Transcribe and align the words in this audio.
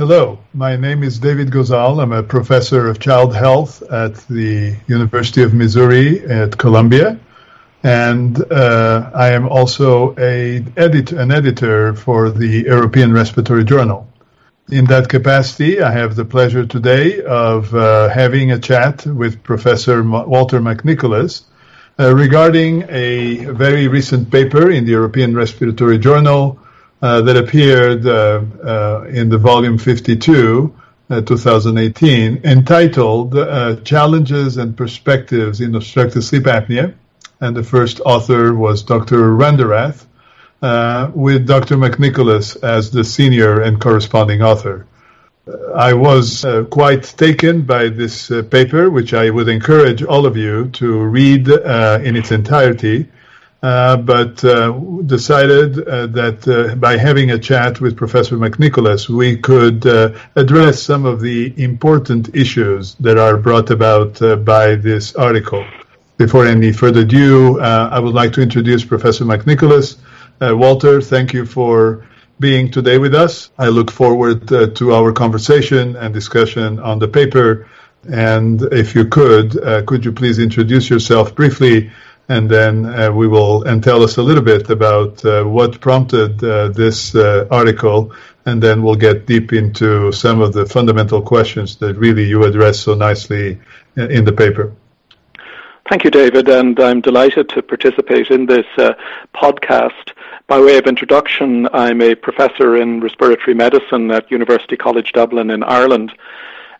Hello, 0.00 0.38
my 0.54 0.76
name 0.76 1.02
is 1.02 1.18
David 1.18 1.50
Gozal. 1.50 2.02
I'm 2.02 2.12
a 2.12 2.22
professor 2.22 2.88
of 2.88 3.00
child 3.00 3.34
health 3.36 3.82
at 3.82 4.14
the 4.28 4.74
University 4.86 5.42
of 5.42 5.52
Missouri 5.52 6.24
at 6.24 6.56
Columbia, 6.56 7.20
and 7.82 8.50
uh, 8.50 9.10
I 9.14 9.32
am 9.32 9.46
also 9.46 10.16
a 10.16 10.64
edit- 10.78 11.12
an 11.12 11.30
editor 11.30 11.94
for 11.94 12.30
the 12.30 12.64
European 12.64 13.12
Respiratory 13.12 13.62
Journal. 13.62 14.08
In 14.70 14.86
that 14.86 15.10
capacity, 15.10 15.82
I 15.82 15.90
have 15.90 16.16
the 16.16 16.24
pleasure 16.24 16.64
today 16.64 17.20
of 17.20 17.74
uh, 17.74 18.08
having 18.08 18.52
a 18.52 18.58
chat 18.58 19.04
with 19.04 19.42
Professor 19.42 20.02
Walter 20.02 20.60
McNicholas 20.60 21.42
uh, 21.98 22.14
regarding 22.14 22.86
a 22.88 23.44
very 23.52 23.86
recent 23.86 24.30
paper 24.30 24.70
in 24.70 24.86
the 24.86 24.92
European 24.92 25.34
Respiratory 25.36 25.98
Journal 25.98 26.58
uh, 27.02 27.22
that 27.22 27.36
appeared 27.36 28.06
uh, 28.06 28.42
uh, 28.64 29.04
in 29.08 29.28
the 29.28 29.38
volume 29.38 29.78
52, 29.78 30.74
uh, 31.10 31.20
2018, 31.22 32.40
entitled 32.44 33.84
Challenges 33.84 34.56
and 34.56 34.76
Perspectives 34.76 35.60
in 35.60 35.74
Obstructive 35.74 36.24
Sleep 36.24 36.44
Apnea. 36.44 36.94
And 37.40 37.56
the 37.56 37.62
first 37.62 38.00
author 38.00 38.54
was 38.54 38.82
Dr. 38.82 39.34
Randerath, 39.34 40.04
with 41.14 41.46
Dr. 41.46 41.76
McNicholas 41.76 42.62
as 42.62 42.90
the 42.90 43.02
senior 43.02 43.62
and 43.62 43.80
corresponding 43.80 44.42
author. 44.42 44.86
I 45.74 45.94
was 45.94 46.44
uh, 46.44 46.64
quite 46.64 47.02
taken 47.02 47.62
by 47.62 47.88
this 47.88 48.30
uh, 48.30 48.42
paper, 48.42 48.90
which 48.90 49.14
I 49.14 49.30
would 49.30 49.48
encourage 49.48 50.02
all 50.02 50.26
of 50.26 50.36
you 50.36 50.68
to 50.72 51.04
read 51.04 51.50
uh, 51.50 52.00
in 52.02 52.16
its 52.16 52.30
entirety, 52.30 53.08
but 53.60 54.44
uh, 54.44 54.72
decided 55.06 55.86
uh, 55.86 56.06
that 56.08 56.76
by 56.80 56.96
having 56.96 57.30
a 57.30 57.38
chat 57.38 57.80
with 57.80 57.96
Professor 57.96 58.36
McNicholas, 58.36 59.08
we 59.08 59.36
could 59.36 59.84
address 60.36 60.82
some 60.82 61.04
of 61.04 61.20
the 61.20 61.52
important 61.62 62.34
issues 62.34 62.94
that 63.00 63.18
are 63.18 63.36
brought 63.36 63.70
about 63.70 64.18
by 64.44 64.74
this 64.76 65.14
article. 65.14 65.64
Before 66.16 66.46
any 66.46 66.72
further 66.72 67.00
ado, 67.00 67.60
I 67.60 67.98
would 67.98 68.14
like 68.14 68.32
to 68.34 68.42
introduce 68.42 68.84
Professor 68.84 69.24
McNicholas. 69.24 69.96
Walter, 70.40 71.00
thank 71.00 71.32
you 71.32 71.44
for 71.46 72.04
being 72.40 72.70
today 72.70 72.96
with 72.96 73.14
us. 73.14 73.50
I 73.58 73.68
look 73.68 73.90
forward 73.90 74.50
uh, 74.50 74.68
to 74.68 74.94
our 74.94 75.12
conversation 75.12 75.94
and 75.96 76.12
discussion 76.12 76.78
on 76.80 76.98
the 76.98 77.06
paper. 77.06 77.68
And 78.10 78.62
if 78.72 78.94
you 78.94 79.04
could, 79.04 79.62
uh, 79.62 79.82
could 79.82 80.06
you 80.06 80.12
please 80.12 80.38
introduce 80.38 80.88
yourself 80.88 81.34
briefly, 81.34 81.92
and 82.30 82.48
then 82.48 82.86
uh, 82.86 83.10
we 83.10 83.26
will 83.26 83.64
and 83.64 83.82
tell 83.82 84.04
us 84.04 84.16
a 84.16 84.22
little 84.22 84.44
bit 84.44 84.70
about 84.70 85.22
uh, 85.24 85.42
what 85.42 85.80
prompted 85.80 86.42
uh, 86.44 86.68
this 86.68 87.12
uh, 87.16 87.44
article, 87.50 88.14
and 88.46 88.62
then 88.62 88.84
we'll 88.84 89.02
get 89.08 89.26
deep 89.26 89.52
into 89.52 90.12
some 90.12 90.40
of 90.40 90.52
the 90.52 90.64
fundamental 90.64 91.20
questions 91.20 91.74
that 91.76 91.96
really 91.96 92.24
you 92.24 92.44
address 92.44 92.78
so 92.78 92.94
nicely 92.94 93.58
in 93.96 94.24
the 94.24 94.32
paper. 94.32 94.72
Thank 95.88 96.04
you, 96.04 96.10
David, 96.10 96.48
and 96.48 96.78
I'm 96.78 97.00
delighted 97.00 97.48
to 97.48 97.62
participate 97.62 98.28
in 98.30 98.46
this 98.46 98.66
podcast. 99.34 100.12
By 100.46 100.60
way 100.60 100.78
of 100.78 100.86
introduction, 100.86 101.68
I'm 101.72 102.00
a 102.00 102.14
professor 102.14 102.76
in 102.76 103.00
respiratory 103.00 103.54
medicine 103.54 104.08
at 104.12 104.30
University 104.30 104.76
College 104.76 105.10
Dublin 105.12 105.50
in 105.50 105.64
Ireland. 105.64 106.12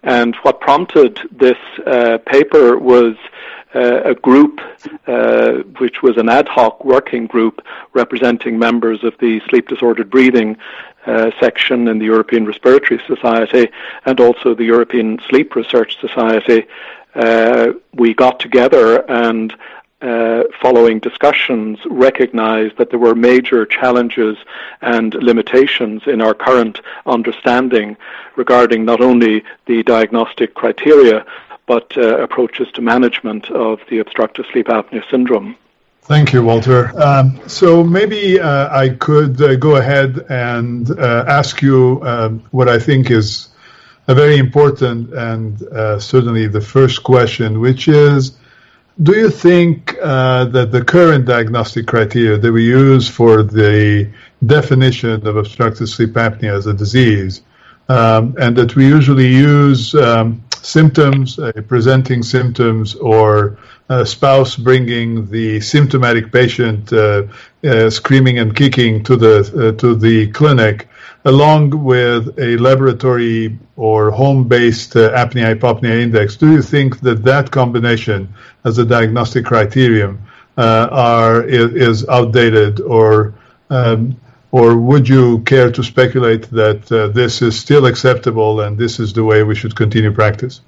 And 0.02 0.34
what 0.36 0.60
prompted 0.60 1.20
this 1.30 1.58
uh, 1.86 2.18
paper 2.26 2.78
was 2.78 3.16
uh, 3.74 4.02
a 4.04 4.14
group 4.14 4.60
uh, 5.06 5.58
which 5.78 6.02
was 6.02 6.16
an 6.16 6.28
ad 6.28 6.48
hoc 6.48 6.84
working 6.84 7.26
group 7.26 7.64
representing 7.92 8.58
members 8.58 9.04
of 9.04 9.16
the 9.18 9.40
sleep 9.48 9.68
disordered 9.68 10.10
breathing 10.10 10.56
uh, 11.06 11.30
section 11.38 11.88
in 11.88 11.98
the 11.98 12.06
European 12.06 12.46
Respiratory 12.46 13.00
Society 13.06 13.70
and 14.06 14.20
also 14.20 14.54
the 14.54 14.64
European 14.64 15.20
Sleep 15.28 15.54
Research 15.54 15.98
Society. 16.00 16.66
Uh, 17.14 17.72
we 17.94 18.14
got 18.14 18.40
together 18.40 19.08
and 19.10 19.54
uh, 20.02 20.44
following 20.62 20.98
discussions, 20.98 21.78
recognized 21.91 22.76
that 22.78 22.91
there 22.91 22.98
were 22.98 23.14
major 23.14 23.66
challenges 23.66 24.36
and 24.80 25.12
limitations 25.14 26.02
in 26.06 26.20
our 26.22 26.32
current 26.32 26.80
understanding 27.04 27.97
regarding 28.36 28.84
not 28.84 29.00
only 29.00 29.44
the 29.66 29.82
diagnostic 29.82 30.54
criteria, 30.54 31.26
but 31.66 31.97
uh, 31.97 32.19
approaches 32.19 32.66
to 32.72 32.80
management 32.80 33.50
of 33.50 33.78
the 33.91 33.98
obstructive 33.98 34.47
sleep 34.50 34.66
apnea 34.69 35.02
syndrome. 35.10 35.54
Thank 36.02 36.32
you, 36.32 36.42
Walter. 36.42 36.91
Um, 37.00 37.38
so 37.46 37.84
maybe 37.84 38.41
uh, 38.41 38.75
I 38.76 38.88
could 38.88 39.41
uh, 39.41 39.56
go 39.56 39.76
ahead 39.76 40.25
and 40.30 40.91
uh, 40.91 41.25
ask 41.28 41.62
you 41.62 42.00
um, 42.02 42.42
what 42.50 42.69
I 42.69 42.78
think 42.78 43.10
is 43.10 43.48
a 44.08 44.14
very 44.14 44.38
important 44.38 45.12
and 45.12 45.58
certainly 46.02 46.48
the 46.48 46.60
first 46.60 47.04
question, 47.04 47.60
which 47.60 47.86
is 47.86 48.32
do 49.03 49.16
you 49.16 49.31
think 49.31 49.97
uh, 50.03 50.44
that 50.47 50.72
the 50.72 50.84
current 50.84 51.25
diagnostic 51.25 51.87
criteria 51.87 52.37
that 52.37 52.53
we 52.53 52.65
use 52.65 53.09
for 53.09 53.43
the 53.43 54.11
definition 54.44 55.27
of 55.27 55.37
obstructive 55.37 55.88
sleep 55.88 56.11
apnea 56.11 56.53
as 56.55 56.66
a 56.66 56.75
disease, 56.75 57.43
um, 57.88 58.37
and 58.38 58.56
that 58.56 58.77
we 58.77 58.87
usually 58.87 59.28
use 59.28 59.94
um, 59.94 60.44
symptoms, 60.61 61.38
uh, 61.38 61.50
presenting 61.66 62.22
symptoms, 62.22 62.94
or 62.94 63.59
a 63.88 64.05
spouse 64.05 64.55
bringing 64.55 65.27
the 65.31 65.61
symptomatic 65.61 66.31
patient 66.31 66.93
uh, 66.93 67.22
uh 67.65 67.91
screaming 67.91 68.38
and 68.38 68.55
kicking 68.55 69.03
to 69.03 69.17
the 69.17 69.38
uh, 69.41 69.78
to 69.78 69.94
the 69.94 70.31
clinic, 70.32 70.88
along 71.25 71.84
with 71.84 72.38
a 72.38 72.56
laboratory 72.56 73.59
or 73.77 74.11
home-based 74.11 74.97
uh, 74.97 75.11
apnea-hypopnea 75.12 76.03
index, 76.03 76.37
do 76.37 76.53
you 76.53 76.62
think 76.62 77.00
that 77.00 77.22
that 77.25 77.50
combination 77.50 78.33
as 78.65 78.78
a 78.78 78.84
diagnostic 78.84 79.44
criterion 79.44 80.19
uh, 80.59 80.88
are 80.91 81.43
is, 81.44 81.72
is, 81.75 82.09
outdated, 82.09 82.81
or 82.81 83.34
um, 83.71 84.16
or 84.53 84.77
would 84.77 85.09
you 85.09 85.41
care 85.41 85.71
to 85.71 85.83
speculate 85.83 86.50
that 86.50 86.91
uh, 86.91 87.09
this 87.09 87.41
is 87.41 87.59
still 87.59 87.87
acceptable 87.87 88.61
and 88.61 88.77
this 88.77 88.99
is 88.99 89.12
the 89.12 89.22
way 89.22 89.43
we 89.44 89.55
should 89.55 89.77
continue 89.77 90.12
practice? 90.12 90.61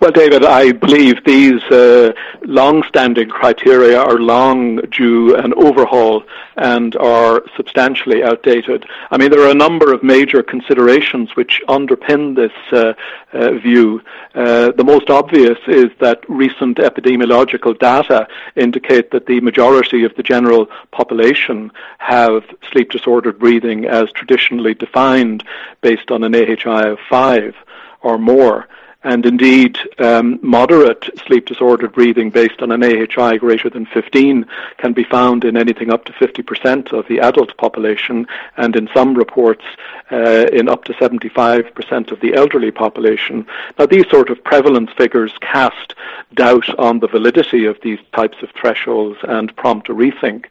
Well, 0.00 0.12
David, 0.12 0.46
I 0.46 0.72
believe 0.72 1.22
these 1.26 1.62
uh, 1.64 2.14
long-standing 2.46 3.28
criteria 3.28 4.00
are 4.00 4.18
long 4.18 4.76
due 4.90 5.36
an 5.36 5.52
overhaul 5.52 6.24
and 6.56 6.96
are 6.96 7.42
substantially 7.54 8.22
outdated. 8.22 8.86
I 9.10 9.18
mean, 9.18 9.30
there 9.30 9.42
are 9.42 9.50
a 9.50 9.54
number 9.54 9.92
of 9.92 10.02
major 10.02 10.42
considerations 10.42 11.36
which 11.36 11.60
underpin 11.68 12.34
this 12.34 12.50
uh, 12.72 12.94
uh, 13.34 13.58
view. 13.58 14.00
Uh, 14.34 14.72
the 14.72 14.84
most 14.84 15.10
obvious 15.10 15.58
is 15.68 15.90
that 15.98 16.24
recent 16.30 16.78
epidemiological 16.78 17.78
data 17.78 18.26
indicate 18.56 19.10
that 19.10 19.26
the 19.26 19.42
majority 19.42 20.04
of 20.04 20.14
the 20.14 20.22
general 20.22 20.66
population 20.92 21.70
have 21.98 22.42
sleep 22.72 22.90
disordered 22.90 23.38
breathing 23.38 23.84
as 23.84 24.10
traditionally 24.12 24.72
defined 24.72 25.44
based 25.82 26.10
on 26.10 26.24
an 26.24 26.34
AHI 26.34 26.88
of 26.88 26.98
5 27.10 27.54
or 28.00 28.16
more 28.16 28.66
and 29.02 29.24
indeed 29.24 29.78
um, 29.98 30.38
moderate 30.42 31.08
sleep 31.26 31.46
disordered 31.46 31.92
breathing 31.92 32.30
based 32.30 32.60
on 32.60 32.70
an 32.70 32.84
AHI 32.84 33.38
greater 33.38 33.70
than 33.70 33.86
15 33.86 34.44
can 34.76 34.92
be 34.92 35.04
found 35.04 35.44
in 35.44 35.56
anything 35.56 35.90
up 35.90 36.04
to 36.04 36.12
50% 36.12 36.92
of 36.92 37.06
the 37.08 37.20
adult 37.20 37.56
population, 37.56 38.26
and 38.56 38.76
in 38.76 38.88
some 38.92 39.14
reports 39.14 39.64
uh, 40.12 40.46
in 40.52 40.68
up 40.68 40.84
to 40.84 40.92
75% 40.94 42.10
of 42.10 42.20
the 42.20 42.34
elderly 42.34 42.70
population. 42.70 43.46
Now, 43.78 43.86
these 43.86 44.08
sort 44.10 44.28
of 44.28 44.42
prevalence 44.44 44.90
figures 44.96 45.32
cast 45.40 45.94
doubt 46.34 46.68
on 46.78 47.00
the 47.00 47.08
validity 47.08 47.64
of 47.64 47.78
these 47.82 47.98
types 48.12 48.42
of 48.42 48.50
thresholds 48.50 49.18
and 49.22 49.54
prompt 49.56 49.88
a 49.88 49.94
rethink. 49.94 50.46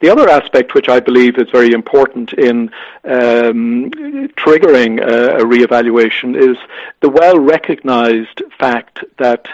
The 0.00 0.10
other 0.10 0.28
aspect, 0.28 0.74
which 0.74 0.88
I 0.88 1.00
believe 1.00 1.38
is 1.38 1.50
very 1.50 1.72
important 1.72 2.32
in 2.34 2.70
um, 3.04 3.90
triggering 4.36 5.00
a, 5.02 5.38
a 5.38 5.44
reevaluation, 5.44 6.36
is 6.36 6.56
the 7.00 7.08
well 7.08 7.38
recognized 7.38 8.42
fact 8.58 9.04
that 9.18 9.48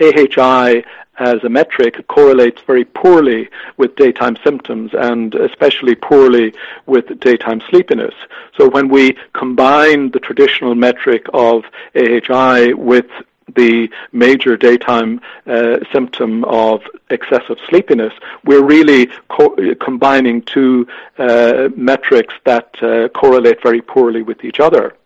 AHI 0.00 0.84
as 1.18 1.44
a 1.44 1.48
metric 1.48 2.06
correlates 2.08 2.60
very 2.62 2.84
poorly 2.84 3.48
with 3.76 3.94
daytime 3.94 4.36
symptoms 4.42 4.90
and 4.94 5.34
especially 5.36 5.94
poorly 5.94 6.52
with 6.86 7.20
daytime 7.20 7.62
sleepiness. 7.70 8.14
So 8.56 8.68
when 8.68 8.88
we 8.88 9.16
combine 9.32 10.10
the 10.10 10.18
traditional 10.18 10.74
metric 10.74 11.26
of 11.32 11.64
AHI 11.94 12.74
with 12.74 13.06
the 13.54 13.88
major 14.12 14.56
daytime 14.56 15.20
uh, 15.46 15.76
symptom 15.92 16.44
of 16.44 16.82
excessive 17.10 17.58
sleepiness, 17.68 18.12
we're 18.44 18.64
really 18.64 19.08
co- 19.28 19.56
combining 19.80 20.42
two 20.42 20.86
uh, 21.18 21.68
metrics 21.76 22.34
that 22.44 22.70
uh, 22.82 23.08
correlate 23.08 23.62
very 23.62 23.80
poorly 23.80 24.22
with 24.22 24.44
each 24.44 24.60
other. 24.60 24.96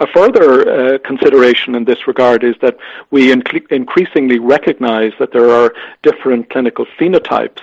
A 0.00 0.06
further 0.08 0.94
uh, 0.94 0.98
consideration 0.98 1.74
in 1.76 1.84
this 1.84 2.08
regard 2.08 2.42
is 2.42 2.56
that 2.60 2.76
we 3.10 3.28
inc- 3.32 3.70
increasingly 3.70 4.40
recognize 4.40 5.12
that 5.20 5.32
there 5.32 5.50
are 5.50 5.72
different 6.02 6.50
clinical 6.50 6.84
phenotypes 6.98 7.62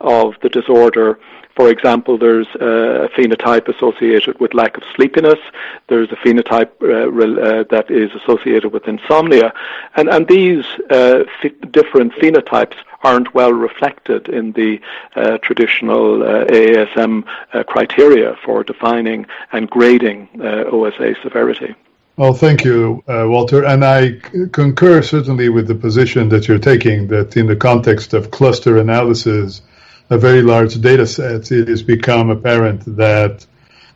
of 0.00 0.34
the 0.42 0.48
disorder 0.48 1.18
For 1.54 1.68
example, 1.68 2.18
there's 2.18 2.48
a 2.54 3.08
phenotype 3.16 3.68
associated 3.68 4.40
with 4.40 4.54
lack 4.54 4.76
of 4.76 4.84
sleepiness. 4.94 5.38
There's 5.88 6.10
a 6.10 6.16
phenotype 6.16 6.70
uh, 6.80 7.64
that 7.70 7.90
is 7.90 8.10
associated 8.14 8.72
with 8.72 8.88
insomnia, 8.88 9.52
and 9.96 10.08
and 10.08 10.26
these 10.28 10.64
different 11.70 12.12
phenotypes 12.14 12.76
aren't 13.02 13.34
well 13.34 13.52
reflected 13.52 14.28
in 14.28 14.52
the 14.52 14.80
uh, 15.16 15.38
traditional 15.38 16.22
uh, 16.22 16.44
AASM 16.46 17.24
uh, 17.52 17.62
criteria 17.64 18.36
for 18.44 18.62
defining 18.64 19.26
and 19.52 19.68
grading 19.68 20.28
OSA 20.40 21.14
severity. 21.22 21.74
Well, 22.16 22.34
thank 22.34 22.62
you, 22.62 23.02
uh, 23.08 23.24
Walter. 23.26 23.64
And 23.64 23.84
I 23.84 24.18
c- 24.20 24.46
concur 24.52 25.02
certainly 25.02 25.48
with 25.48 25.66
the 25.66 25.74
position 25.74 26.28
that 26.28 26.46
you're 26.46 26.58
taking 26.58 27.08
that 27.08 27.36
in 27.36 27.46
the 27.46 27.56
context 27.56 28.12
of 28.12 28.30
cluster 28.30 28.76
analysis, 28.76 29.62
a 30.12 30.18
very 30.18 30.42
large 30.42 30.78
data 30.78 31.06
set, 31.06 31.50
it 31.50 31.68
has 31.68 31.82
become 31.82 32.28
apparent 32.28 32.84
that 32.96 33.46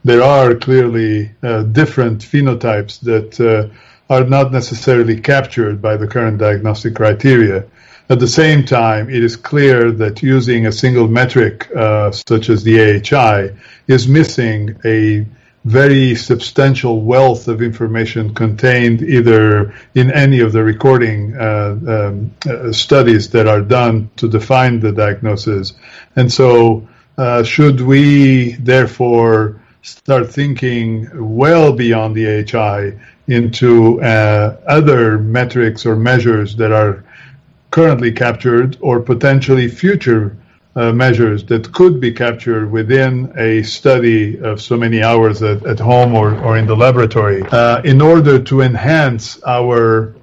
there 0.02 0.22
are 0.22 0.54
clearly 0.54 1.30
uh, 1.42 1.62
different 1.64 2.22
phenotypes 2.22 2.98
that 3.00 3.38
uh, 3.38 3.68
are 4.08 4.24
not 4.24 4.50
necessarily 4.50 5.20
captured 5.20 5.82
by 5.82 5.94
the 5.98 6.06
current 6.06 6.38
diagnostic 6.38 6.94
criteria. 6.94 7.66
At 8.08 8.18
the 8.18 8.28
same 8.28 8.64
time, 8.64 9.10
it 9.10 9.22
is 9.22 9.36
clear 9.36 9.90
that 9.90 10.22
using 10.22 10.66
a 10.66 10.72
single 10.72 11.06
metric 11.06 11.68
uh, 11.76 12.12
such 12.12 12.48
as 12.48 12.62
the 12.62 12.76
AHI 12.80 13.54
is 13.86 14.08
missing 14.08 14.74
a 14.86 15.26
very 15.66 16.14
substantial 16.14 17.02
wealth 17.02 17.48
of 17.48 17.60
information 17.60 18.32
contained 18.32 19.02
either 19.02 19.74
in 19.96 20.12
any 20.12 20.38
of 20.38 20.52
the 20.52 20.62
recording 20.62 21.36
uh, 21.36 21.76
um, 21.88 22.30
uh, 22.48 22.70
studies 22.70 23.30
that 23.30 23.48
are 23.48 23.62
done 23.62 24.08
to 24.14 24.28
define 24.28 24.78
the 24.78 24.92
diagnosis. 24.92 25.72
And 26.14 26.32
so, 26.32 26.86
uh, 27.18 27.42
should 27.42 27.80
we 27.80 28.52
therefore 28.52 29.60
start 29.82 30.30
thinking 30.30 31.08
well 31.36 31.72
beyond 31.72 32.14
the 32.14 32.26
AHI 32.44 32.92
into 33.26 34.00
uh, 34.02 34.56
other 34.68 35.18
metrics 35.18 35.84
or 35.84 35.96
measures 35.96 36.54
that 36.54 36.70
are 36.70 37.04
currently 37.72 38.12
captured 38.12 38.76
or 38.80 39.00
potentially 39.00 39.66
future 39.66 40.36
uh, 40.76 40.92
measures 40.92 41.42
that 41.44 41.72
could 41.72 42.00
be 42.00 42.12
captured 42.12 42.70
within 42.70 43.32
a 43.38 43.62
study 43.62 44.38
of 44.38 44.60
so 44.60 44.76
many 44.76 45.02
hours 45.02 45.42
at, 45.42 45.64
at 45.64 45.78
home 45.78 46.14
or, 46.14 46.38
or 46.38 46.58
in 46.58 46.66
the 46.66 46.76
laboratory 46.76 47.42
uh, 47.50 47.80
in 47.80 48.02
order 48.02 48.38
to 48.38 48.60
enhance 48.60 49.42
our 49.44 50.14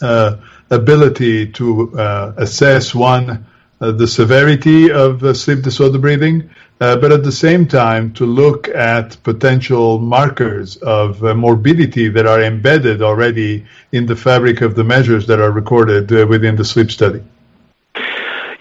uh, 0.00 0.36
ability 0.70 1.46
to 1.46 1.96
uh, 1.96 2.32
assess 2.36 2.92
one 2.92 3.46
uh, 3.80 3.92
the 3.92 4.08
severity 4.08 4.90
of 4.90 5.36
sleep 5.36 5.62
disorder 5.62 5.98
breathing 5.98 6.50
but 6.78 7.12
at 7.12 7.22
the 7.22 7.30
same 7.30 7.68
time 7.68 8.12
to 8.12 8.26
look 8.26 8.66
at 8.66 9.16
potential 9.22 10.00
markers 10.00 10.78
of 10.78 11.22
morbidity 11.22 12.08
that 12.08 12.26
are 12.26 12.42
embedded 12.42 13.02
already 13.02 13.64
in 13.92 14.04
the 14.06 14.16
fabric 14.16 14.62
of 14.62 14.74
the 14.74 14.82
measures 14.82 15.28
that 15.28 15.38
are 15.38 15.52
recorded 15.52 16.10
within 16.10 16.56
the 16.56 16.64
sleep 16.64 16.90
study. 16.90 17.22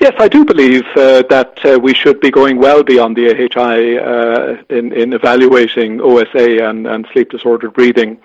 Yes, 0.01 0.15
I 0.17 0.27
do 0.29 0.43
believe 0.43 0.83
uh, 0.95 1.21
that 1.29 1.63
uh, 1.63 1.77
we 1.79 1.93
should 1.93 2.19
be 2.19 2.31
going 2.31 2.57
well 2.57 2.81
beyond 2.81 3.15
the 3.15 3.27
AHI 3.29 3.99
uh, 3.99 4.57
in, 4.75 4.91
in, 4.93 5.13
evaluating 5.13 6.01
OSA 6.01 6.67
and, 6.67 6.87
and, 6.87 7.05
sleep 7.13 7.29
disordered 7.29 7.73
breathing. 7.73 8.19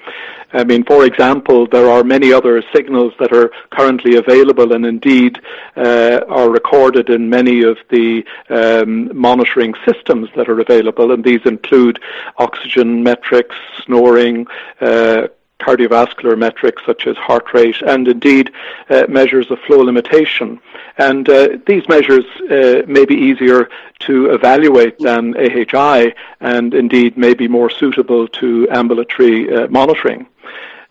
I 0.54 0.64
mean, 0.64 0.84
for 0.84 1.04
example, 1.04 1.66
there 1.66 1.90
are 1.90 2.02
many 2.02 2.32
other 2.32 2.62
signals 2.74 3.12
that 3.18 3.30
are 3.30 3.50
currently 3.68 4.16
available 4.16 4.72
and 4.72 4.86
indeed 4.86 5.38
uh, 5.76 6.20
are 6.28 6.48
recorded 6.48 7.10
in 7.10 7.28
many 7.28 7.62
of 7.62 7.76
the 7.90 8.24
um, 8.48 9.14
monitoring 9.14 9.74
systems 9.84 10.30
that 10.34 10.48
are 10.48 10.58
available, 10.58 11.12
and 11.12 11.22
these 11.22 11.44
include 11.44 11.98
oxygen 12.38 13.02
metrics, 13.02 13.54
snoring, 13.84 14.46
uh, 14.80 15.28
cardiovascular 15.60 16.36
metrics 16.36 16.82
such 16.84 17.06
as 17.06 17.16
heart 17.16 17.52
rate 17.54 17.80
and 17.82 18.08
indeed 18.08 18.52
uh, 18.90 19.04
measures 19.08 19.50
of 19.50 19.58
flow 19.60 19.78
limitation. 19.78 20.60
And 20.98 21.28
uh, 21.28 21.58
these 21.66 21.88
measures 21.88 22.24
uh, 22.50 22.82
may 22.86 23.04
be 23.04 23.14
easier 23.14 23.68
to 24.00 24.30
evaluate 24.30 24.98
than 24.98 25.34
AHI 25.36 26.14
and 26.40 26.74
indeed 26.74 27.16
may 27.16 27.34
be 27.34 27.48
more 27.48 27.70
suitable 27.70 28.28
to 28.28 28.68
ambulatory 28.70 29.52
uh, 29.52 29.68
monitoring. 29.68 30.26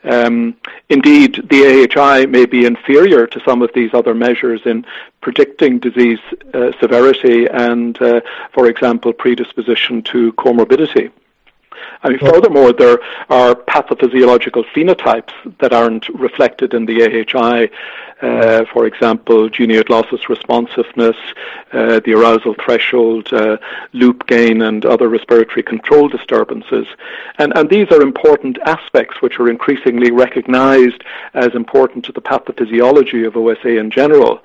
Um, 0.03 0.55
indeed, 0.89 1.47
the 1.49 1.89
AHI 1.95 2.27
may 2.27 2.45
be 2.45 2.65
inferior 2.65 3.25
to 3.27 3.39
some 3.43 3.63
of 3.63 3.71
these 3.73 3.91
other 3.93 4.13
measures 4.13 4.61
in 4.65 4.85
predicting 5.21 5.79
disease 5.79 6.19
uh, 6.53 6.71
severity 6.79 7.47
and, 7.47 7.99
uh, 7.99 8.21
for 8.53 8.67
example, 8.67 9.13
predisposition 9.13 10.03
to 10.03 10.31
comorbidity. 10.33 11.11
I 12.03 12.09
mean, 12.09 12.19
furthermore, 12.19 12.73
there 12.73 12.99
are 13.29 13.55
pathophysiological 13.55 14.65
phenotypes 14.73 15.33
that 15.59 15.73
aren't 15.73 16.07
reflected 16.09 16.73
in 16.73 16.85
the 16.85 17.03
AHI. 17.03 17.69
Uh, 18.21 18.63
for 18.71 18.85
example, 18.85 19.49
genioglossus 19.49 20.29
responsiveness, 20.29 21.17
uh, 21.73 21.99
the 22.05 22.13
arousal 22.13 22.55
threshold, 22.63 23.31
uh, 23.33 23.57
loop 23.91 24.25
gain, 24.25 24.61
and 24.61 24.85
other 24.85 25.09
respiratory 25.09 25.61
control 25.61 26.07
disturbances. 26.07 26.87
And, 27.37 27.51
and 27.57 27.69
these 27.69 27.91
are 27.91 28.01
important 28.01 28.57
aspects 28.59 29.21
which 29.21 29.37
are 29.37 29.49
increasingly 29.49 30.11
recognized 30.11 31.03
as 31.33 31.53
important 31.55 32.05
to 32.05 32.13
the 32.13 32.21
pathophysiology 32.21 33.27
of 33.27 33.35
OSA 33.35 33.77
in 33.77 33.91
general. 33.91 34.41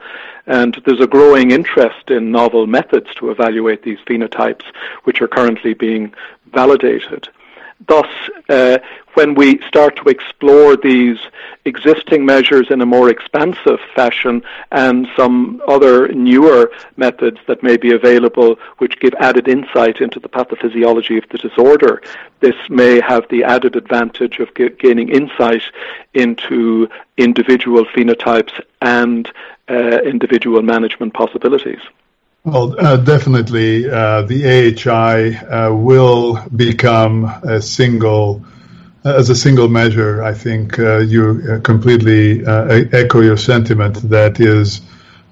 And 0.50 0.82
there's 0.85 1.00
a 1.00 1.06
growing 1.06 1.52
interest 1.52 2.11
in 2.11 2.32
novel 2.32 2.67
methods 2.67 3.14
to 3.14 3.31
evaluate 3.31 3.85
these 3.85 4.00
phenotypes, 4.00 4.64
which 5.05 5.23
are 5.23 5.29
currently 5.29 5.75
being 5.75 6.12
validated. 6.52 7.29
Thus, 7.87 8.08
uh, 8.49 8.79
when 9.14 9.37
we 9.37 9.61
start 9.69 9.94
to 9.97 10.08
explore 10.08 10.76
these 10.76 11.19
existing 11.64 12.26
measures 12.26 12.67
in 12.69 12.81
a 12.81 12.87
more 12.87 13.08
expansive 13.08 13.79
fashion 13.94 14.43
and 14.73 15.06
some 15.17 15.62
other 15.69 16.08
newer 16.08 16.73
methods 16.97 17.38
that 17.47 17.62
may 17.62 17.76
be 17.76 17.93
available 17.93 18.58
which 18.79 18.99
give 18.99 19.14
added 19.14 19.47
insight 19.47 20.00
into 20.00 20.19
the 20.19 20.29
pathophysiology 20.29 21.17
of 21.17 21.29
the 21.31 21.38
disorder, 21.38 22.02
this 22.41 22.56
may 22.69 23.00
have 23.00 23.25
the 23.31 23.44
added 23.44 23.76
advantage 23.76 24.41
of 24.41 24.52
g- 24.55 24.69
gaining 24.69 25.08
insight 25.11 25.62
into 26.12 26.88
individual 27.17 27.85
phenotypes 27.87 28.61
and 28.82 29.31
individual 29.70 30.62
management 30.62 31.14
possibilities. 31.14 31.81
Well, 32.43 32.75
uh, 32.81 32.96
definitely, 32.96 33.87
uh, 33.87 34.22
the 34.22 34.46
AHI 34.49 35.37
uh, 35.46 35.75
will 35.75 36.43
become 36.49 37.26
a 37.26 37.61
single, 37.61 38.43
uh, 39.05 39.14
as 39.14 39.28
a 39.28 39.37
single 39.37 39.69
measure. 39.69 40.22
I 40.22 40.32
think 40.32 40.78
uh, 40.78 41.00
you 41.00 41.42
uh, 41.52 41.61
completely 41.61 42.42
echo 42.47 43.21
your 43.21 43.37
sentiment. 43.37 43.97
That 44.09 44.40
is, 44.40 44.80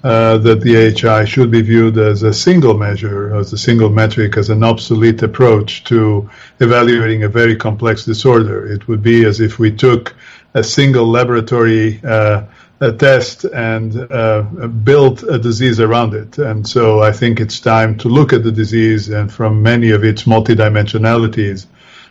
that 0.03 0.61
the 0.63 0.77
AHI 0.77 1.25
should 1.25 1.51
be 1.51 1.63
viewed 1.63 1.97
as 1.97 2.23
a 2.25 2.35
single 2.35 2.77
measure, 2.77 3.35
as 3.35 3.55
a 3.55 3.59
single 3.59 3.89
metric, 3.89 4.37
as 4.37 4.51
an 4.51 4.63
obsolete 4.63 5.23
approach 5.23 5.85
to 5.85 6.29
evaluating 6.61 7.23
a 7.23 7.29
very 7.29 7.57
complex 7.57 8.05
disorder. 8.05 8.71
It 8.71 8.87
would 8.87 9.03
be 9.03 9.25
as 9.25 9.41
if 9.41 9.59
we 9.59 9.71
took 9.71 10.15
a 10.53 10.63
single 10.63 11.07
laboratory 11.07 12.01
a 12.05 12.47
test 12.81 13.45
and 13.45 14.11
uh, 14.13 14.43
build 14.43 15.25
a 15.25 15.39
disease 15.39 15.81
around 15.81 16.15
it. 16.15 16.39
And 16.39 16.67
so 16.67 17.03
I 17.03 17.13
think 17.13 17.41
it's 17.41 17.61
time 17.61 17.99
to 17.99 18.09
look 18.09 18.33
at 18.33 18.45
the 18.45 18.53
disease 18.53 19.09
and 19.09 19.33
from 19.33 19.63
many 19.63 19.91
of 19.91 20.05
its 20.05 20.23
multidimensionalities 20.25 21.67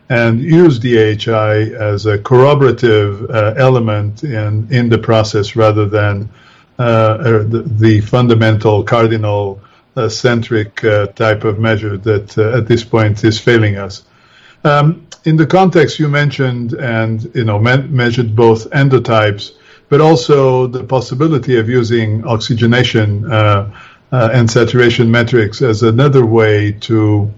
and 0.09 0.41
use 0.41 0.79
AHI 0.79 1.73
as 1.73 2.05
a 2.05 2.17
corroborative 2.17 3.29
uh, 3.29 3.53
element 3.57 4.23
in, 4.23 4.67
in 4.71 4.89
the 4.89 4.97
process 4.97 5.55
rather 5.55 5.85
than 5.85 6.29
uh, 6.79 7.17
the, 7.43 7.63
the, 7.65 8.01
fundamental 8.01 8.83
cardinal 8.83 9.59
uh, 9.95 10.07
centric 10.07 10.83
uh, 10.83 11.07
type 11.07 11.43
of 11.43 11.59
measure 11.59 11.97
that 11.97 12.37
uh, 12.37 12.57
at 12.57 12.67
this 12.67 12.83
point 12.83 13.23
is 13.23 13.39
failing 13.39 13.77
us. 13.77 14.03
Um, 14.63 15.07
in 15.25 15.37
the 15.37 15.45
context 15.47 15.97
you 15.99 16.07
mentioned 16.07 16.73
and 16.73 17.29
you 17.33 17.43
know 17.43 17.57
me- 17.57 17.87
measured 17.87 18.35
both 18.35 18.69
endotypes, 18.69 19.53
but 19.89 20.01
also 20.01 20.67
the 20.67 20.83
possibility 20.83 21.57
of 21.57 21.69
using 21.69 22.25
oxygenation 22.25 23.31
uh, 23.31 23.71
uh, 24.11 24.29
and 24.33 24.49
saturation 24.49 25.09
metrics 25.09 25.61
as 25.61 25.83
another 25.83 26.25
way 26.25 26.71
to 26.71 27.31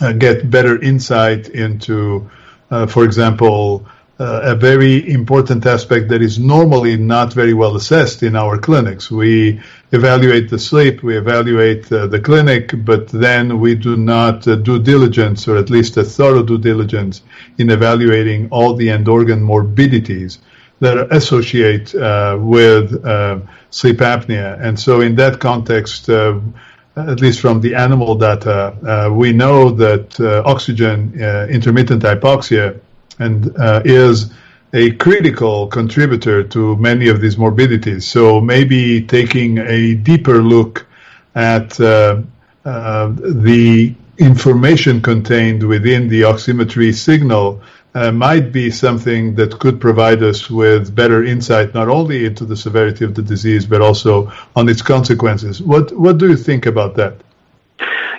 uh, 0.00 0.12
get 0.12 0.50
better 0.50 0.80
insight 0.80 1.48
into, 1.48 2.28
uh, 2.70 2.86
for 2.86 3.04
example, 3.04 3.86
uh, 4.18 4.40
a 4.42 4.54
very 4.54 5.10
important 5.10 5.66
aspect 5.66 6.08
that 6.08 6.22
is 6.22 6.38
normally 6.38 6.96
not 6.96 7.32
very 7.32 7.54
well 7.54 7.74
assessed 7.76 8.22
in 8.22 8.36
our 8.36 8.56
clinics. 8.58 9.10
We 9.10 9.60
evaluate 9.90 10.48
the 10.48 10.58
sleep, 10.58 11.02
we 11.02 11.16
evaluate 11.16 11.90
uh, 11.90 12.06
the 12.06 12.20
clinic, 12.20 12.72
but 12.84 13.08
then 13.08 13.58
we 13.58 13.74
do 13.74 13.96
not 13.96 14.42
do 14.42 14.78
diligence, 14.78 15.48
or 15.48 15.56
at 15.56 15.70
least 15.70 15.96
a 15.96 16.04
thorough 16.04 16.42
due 16.42 16.58
diligence, 16.58 17.22
in 17.58 17.70
evaluating 17.70 18.48
all 18.50 18.74
the 18.74 18.90
end 18.90 19.08
organ 19.08 19.42
morbidities 19.42 20.38
that 20.82 21.12
associate 21.12 21.94
uh, 21.94 22.36
with 22.40 23.04
uh, 23.04 23.38
sleep 23.70 23.98
apnea. 23.98 24.60
And 24.60 24.78
so, 24.78 25.00
in 25.00 25.14
that 25.14 25.38
context, 25.38 26.10
uh, 26.10 26.40
at 26.96 27.20
least 27.20 27.40
from 27.40 27.60
the 27.60 27.76
animal 27.76 28.16
data, 28.16 28.74
uh, 28.84 29.12
we 29.12 29.32
know 29.32 29.70
that 29.70 30.18
uh, 30.18 30.42
oxygen 30.44 31.22
uh, 31.22 31.46
intermittent 31.48 32.02
hypoxia 32.02 32.80
and 33.20 33.54
is 33.86 34.32
a 34.72 34.90
critical 34.92 35.68
contributor 35.68 36.42
to 36.42 36.76
many 36.76 37.08
of 37.08 37.20
these 37.20 37.38
morbidities. 37.38 38.08
So 38.08 38.40
maybe 38.40 39.02
taking 39.02 39.58
a 39.58 39.94
deeper 39.94 40.42
look 40.42 40.86
at 41.36 41.70
the 41.74 42.24
information 44.18 45.00
contained 45.00 45.62
within 45.62 46.08
the 46.08 46.22
oximetry 46.22 46.92
signal 46.92 47.60
uh, 47.94 48.10
might 48.12 48.52
be 48.52 48.70
something 48.70 49.34
that 49.34 49.58
could 49.58 49.80
provide 49.80 50.22
us 50.22 50.50
with 50.50 50.94
better 50.94 51.24
insight 51.24 51.74
not 51.74 51.88
only 51.88 52.24
into 52.24 52.44
the 52.44 52.56
severity 52.56 53.04
of 53.04 53.14
the 53.14 53.22
disease 53.22 53.66
but 53.66 53.80
also 53.80 54.32
on 54.56 54.68
its 54.68 54.82
consequences. 54.82 55.60
What 55.60 55.92
what 55.92 56.18
do 56.18 56.28
you 56.28 56.36
think 56.36 56.66
about 56.66 56.96
that? 56.96 57.14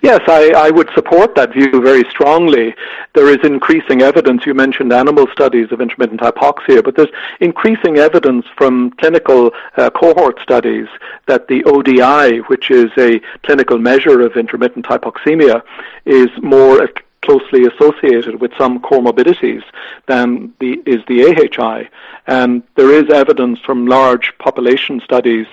Yes, 0.04 0.20
I, 0.28 0.52
I 0.52 0.70
would 0.70 0.90
support 0.94 1.34
that 1.36 1.54
view 1.54 1.82
very 1.82 2.04
strongly. 2.10 2.76
There 3.14 3.30
is 3.30 3.38
increasing 3.42 4.02
evidence. 4.02 4.46
You 4.46 4.54
mentioned 4.54 4.92
animal 4.92 5.28
studies 5.32 5.72
of 5.72 5.80
intermittent 5.80 6.20
hypoxia, 6.20 6.84
but 6.84 6.98
there's 6.98 7.14
increasing 7.40 8.00
evidence 8.00 8.46
from 8.58 8.92
clinical 9.00 9.52
uh, 9.78 9.90
cohort 9.92 10.42
studies 10.42 10.90
that 11.28 11.48
the 11.48 11.64
ODI, 11.64 12.40
which 12.50 12.70
is 12.70 12.92
a 12.98 13.22
clinical 13.44 13.78
measure 13.78 14.20
of 14.20 14.36
intermittent 14.36 14.86
hypoxemia, 14.86 15.64
is 16.04 16.30
more 16.42 16.84
closely 17.24 17.66
associated 17.66 18.40
with 18.42 18.52
some 18.58 18.80
comorbidities 18.80 19.64
than 20.08 20.54
the, 20.60 20.82
is 20.86 21.02
the 21.08 21.20
AHI. 21.26 21.90
And 22.28 22.64
there 22.76 22.92
is 22.92 23.10
evidence 23.10 23.60
from 23.60 23.88
large 23.88 24.34
population 24.38 25.02
studies 25.04 25.48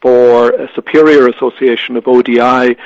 for 0.00 0.50
a 0.50 0.72
superior 0.74 1.28
association 1.28 1.96
of 1.96 2.06
ODI 2.06 2.76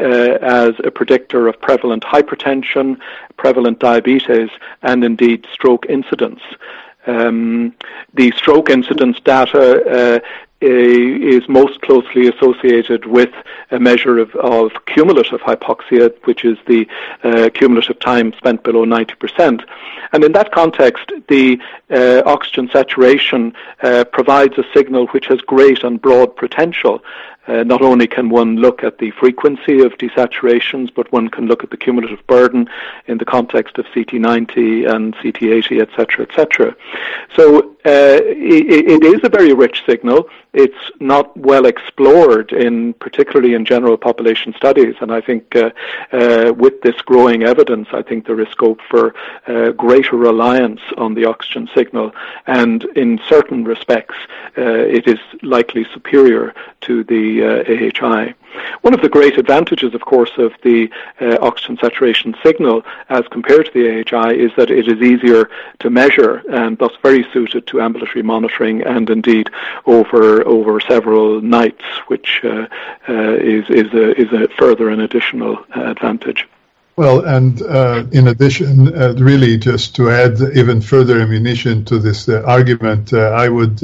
uh, 0.00 0.38
as 0.42 0.74
a 0.84 0.90
predictor 0.90 1.48
of 1.48 1.60
prevalent 1.60 2.04
hypertension, 2.04 2.98
prevalent 3.36 3.78
diabetes, 3.78 4.50
and 4.82 5.02
indeed 5.02 5.46
stroke 5.52 5.86
incidence. 5.86 6.40
Um, 7.06 7.74
the 8.12 8.32
stroke 8.32 8.68
incidence 8.68 9.18
data 9.20 9.64
uh, 9.66 10.18
is 10.60 11.48
most 11.48 11.80
closely 11.82 12.28
associated 12.28 13.06
with 13.06 13.30
a 13.70 13.78
measure 13.78 14.18
of, 14.18 14.34
of 14.36 14.72
cumulative 14.86 15.40
hypoxia, 15.40 16.12
which 16.24 16.44
is 16.44 16.58
the 16.66 16.86
uh, 17.22 17.48
cumulative 17.54 17.98
time 18.00 18.32
spent 18.34 18.62
below 18.64 18.84
90%. 18.84 19.64
And 20.12 20.24
in 20.24 20.32
that 20.32 20.52
context, 20.52 21.12
the 21.28 21.60
uh, 21.90 22.22
oxygen 22.26 22.68
saturation 22.72 23.54
uh, 23.82 24.04
provides 24.04 24.58
a 24.58 24.64
signal 24.74 25.06
which 25.08 25.26
has 25.26 25.40
great 25.42 25.84
and 25.84 26.00
broad 26.00 26.36
potential. 26.36 27.02
Uh, 27.48 27.64
not 27.64 27.80
only 27.80 28.06
can 28.06 28.28
one 28.28 28.56
look 28.56 28.84
at 28.84 28.98
the 28.98 29.10
frequency 29.12 29.80
of 29.80 29.92
desaturations, 29.96 30.92
but 30.94 31.10
one 31.12 31.28
can 31.28 31.46
look 31.46 31.64
at 31.64 31.70
the 31.70 31.78
cumulative 31.78 32.24
burden 32.26 32.68
in 33.06 33.16
the 33.16 33.24
context 33.24 33.78
of 33.78 33.86
CT90 33.86 34.86
and 34.90 35.16
CT80, 35.16 35.80
etc., 35.80 36.26
etc. 36.26 36.76
So 37.34 37.70
uh, 37.86 38.20
it, 38.20 39.02
it 39.02 39.02
is 39.02 39.20
a 39.24 39.30
very 39.30 39.54
rich 39.54 39.82
signal. 39.86 40.28
It's 40.52 40.90
not 40.98 41.36
well 41.36 41.66
explored 41.66 42.52
in, 42.52 42.94
particularly 42.94 43.54
in 43.54 43.64
general 43.64 43.96
population 43.96 44.54
studies, 44.54 44.94
and 45.00 45.12
I 45.12 45.20
think 45.20 45.54
uh, 45.54 45.70
uh 46.12 46.52
with 46.56 46.80
this 46.82 47.00
growing 47.02 47.42
evidence, 47.42 47.88
I 47.92 48.02
think 48.02 48.26
there 48.26 48.40
is 48.40 48.48
scope 48.48 48.80
for 48.88 49.14
uh, 49.46 49.70
greater 49.72 50.16
reliance 50.16 50.80
on 50.96 51.14
the 51.14 51.26
oxygen 51.26 51.68
signal, 51.74 52.14
and 52.46 52.84
in 52.96 53.20
certain 53.28 53.64
respects, 53.64 54.16
it 54.56 55.06
is 55.06 55.20
likely 55.42 55.84
superior 55.94 56.54
to 56.82 57.04
the 57.04 57.42
AHI. 58.02 58.34
One 58.82 58.94
of 58.94 59.02
the 59.02 59.08
great 59.08 59.38
advantages, 59.38 59.94
of 59.94 60.00
course, 60.00 60.32
of 60.38 60.52
the 60.62 60.90
uh, 61.20 61.38
oxygen 61.40 61.78
saturation 61.78 62.34
signal 62.42 62.84
as 63.08 63.26
compared 63.28 63.66
to 63.66 63.72
the 63.72 63.88
AHI 64.00 64.34
is 64.34 64.52
that 64.56 64.70
it 64.70 64.88
is 64.88 65.00
easier 65.00 65.50
to 65.80 65.90
measure 65.90 66.42
and 66.50 66.78
thus 66.78 66.92
very 67.02 67.26
suited 67.32 67.66
to 67.68 67.80
ambulatory 67.80 68.22
monitoring 68.22 68.82
and 68.82 69.10
indeed 69.10 69.50
over 69.86 70.37
over 70.46 70.80
several 70.80 71.40
nights, 71.40 71.84
which 72.08 72.40
uh, 72.44 72.66
uh, 73.08 73.34
is 73.34 73.68
is 73.70 73.92
a, 73.92 74.20
is 74.20 74.32
a 74.32 74.48
further 74.58 74.88
an 74.90 75.00
additional 75.00 75.64
advantage. 75.74 76.46
Well, 76.96 77.24
and 77.24 77.62
uh, 77.62 78.04
in 78.10 78.26
addition, 78.26 78.92
uh, 78.92 79.14
really 79.18 79.56
just 79.56 79.94
to 79.96 80.10
add 80.10 80.40
even 80.56 80.80
further 80.80 81.20
ammunition 81.20 81.84
to 81.84 81.98
this 82.00 82.28
uh, 82.28 82.42
argument, 82.44 83.12
I 83.12 83.48
would 83.48 83.80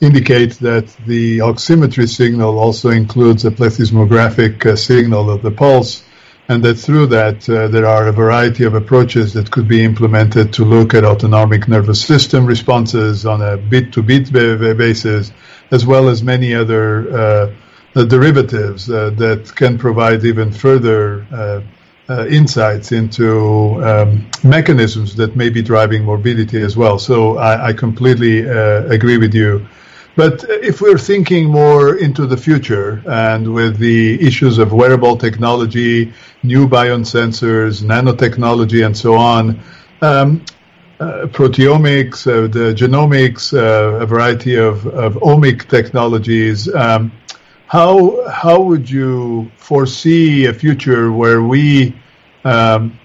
indicate 0.00 0.54
that 0.60 0.86
the 1.06 1.38
oximetry 1.38 2.08
signal 2.08 2.58
also 2.58 2.90
includes 2.90 3.44
a 3.44 3.50
plethysmographic 3.50 4.66
uh, 4.66 4.76
signal 4.76 5.30
of 5.30 5.42
the 5.42 5.50
pulse, 5.50 6.02
and 6.48 6.62
that 6.62 6.74
through 6.74 7.06
that 7.06 7.48
uh, 7.48 7.68
there 7.68 7.86
are 7.86 8.08
a 8.08 8.12
variety 8.12 8.64
of 8.64 8.74
approaches 8.74 9.32
that 9.32 9.50
could 9.50 9.66
be 9.66 9.82
implemented 9.82 10.52
to 10.52 10.64
look 10.64 10.92
at 10.92 11.04
autonomic 11.04 11.68
nervous 11.68 12.04
system 12.04 12.44
responses 12.44 13.24
on 13.24 13.40
a 13.40 13.56
bit-to-bit 13.56 14.30
basis, 14.32 15.32
as 15.70 15.86
well 15.86 16.08
as 16.08 16.22
many 16.22 16.54
other 16.54 17.52
uh, 17.96 18.04
derivatives 18.04 18.90
uh, 18.90 19.10
that 19.10 19.50
can 19.56 19.78
provide 19.78 20.24
even 20.24 20.52
further 20.52 21.26
uh, 21.32 21.60
uh, 22.06 22.26
insights 22.26 22.92
into 22.92 23.82
um, 23.82 24.28
mechanisms 24.42 25.16
that 25.16 25.34
may 25.36 25.48
be 25.48 25.62
driving 25.62 26.04
morbidity 26.04 26.60
as 26.60 26.76
well. 26.76 26.98
So 26.98 27.38
I, 27.38 27.68
I 27.68 27.72
completely 27.72 28.46
uh, 28.46 28.84
agree 28.84 29.16
with 29.16 29.34
you 29.34 29.66
but 30.16 30.44
if 30.48 30.80
we're 30.80 30.98
thinking 30.98 31.46
more 31.46 31.96
into 31.96 32.26
the 32.26 32.36
future 32.36 33.02
and 33.06 33.52
with 33.52 33.78
the 33.78 34.24
issues 34.24 34.58
of 34.58 34.72
wearable 34.72 35.16
technology, 35.16 36.12
new 36.42 36.68
bion 36.68 37.02
sensors, 37.02 37.82
nanotechnology, 37.82 38.86
and 38.86 38.96
so 38.96 39.14
on, 39.14 39.60
um, 40.02 40.44
uh, 41.00 41.26
proteomics, 41.26 42.26
uh, 42.26 42.46
the 42.46 42.72
genomics, 42.72 43.52
uh, 43.52 44.02
a 44.02 44.06
variety 44.06 44.54
of, 44.54 44.86
of 44.86 45.14
omic 45.14 45.68
technologies, 45.68 46.72
um, 46.72 47.10
how 47.66 48.28
how 48.30 48.60
would 48.60 48.88
you 48.88 49.50
foresee 49.56 50.46
a 50.46 50.54
future 50.54 51.10
where 51.10 51.42
we 51.42 51.96
um, 52.44 52.96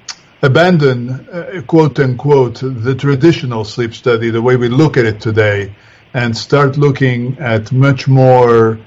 abandon, 0.44 1.10
uh, 1.10 1.64
quote 1.66 2.00
unquote, 2.00 2.60
the 2.62 2.94
traditional 2.94 3.64
sleep 3.64 3.96
study, 3.96 4.30
the 4.30 4.42
way 4.42 4.56
we 4.58 4.70
look 4.70 4.98
at 4.98 5.06
it 5.06 5.20
today? 5.20 5.74
And 6.14 6.36
start 6.36 6.78
looking 6.78 7.38
at 7.40 7.72
much 7.72 8.08
more 8.08 8.80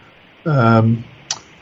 um, 0.45 1.05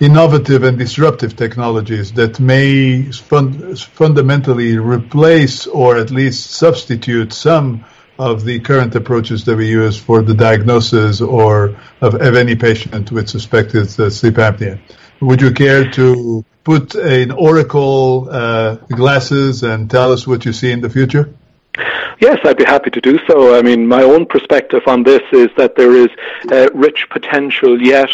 innovative 0.00 0.62
and 0.62 0.79
disruptive 0.79 1.37
technologies 1.37 2.12
that 2.12 2.40
may 2.40 3.02
fun- 3.02 3.76
fundamentally 3.76 4.79
replace 4.79 5.67
or 5.67 5.99
at 5.99 6.11
least 6.11 6.50
substitute 6.52 7.33
some 7.33 7.85
of 8.19 8.45
the 8.45 8.61
current 8.61 8.95
approaches 8.95 9.45
that 9.45 9.57
we 9.57 9.69
use 9.69 9.99
for 9.99 10.23
the 10.23 10.35
diagnosis 10.35 11.21
or 11.21 11.76
of, 12.00 12.14
of 12.14 12.35
any 12.35 12.55
patient 12.55 13.11
with 13.11 13.29
suspected 13.29 13.88
uh, 14.00 14.11
sleep 14.11 14.35
apnea. 14.35 14.79
Would 15.21 15.40
you 15.40 15.52
care 15.52 15.90
to 15.93 16.45
put 16.64 16.95
an 16.95 17.31
oracle 17.31 18.29
uh, 18.31 18.76
glasses 18.76 19.62
and 19.62 19.90
tell 19.90 20.12
us 20.12 20.26
what 20.26 20.45
you 20.45 20.52
see 20.52 20.71
in 20.71 20.81
the 20.81 20.90
future? 20.90 21.35
Yes, 22.21 22.39
I'd 22.45 22.59
be 22.59 22.65
happy 22.65 22.91
to 22.91 23.00
do 23.00 23.19
so. 23.27 23.57
I 23.57 23.62
mean, 23.62 23.87
my 23.87 24.03
own 24.03 24.27
perspective 24.27 24.83
on 24.87 25.03
this 25.05 25.23
is 25.33 25.49
that 25.57 25.77
there 25.77 25.93
is 25.97 26.11
uh, 26.53 26.69
rich 26.75 27.07
potential 27.09 27.81
yet 27.81 28.11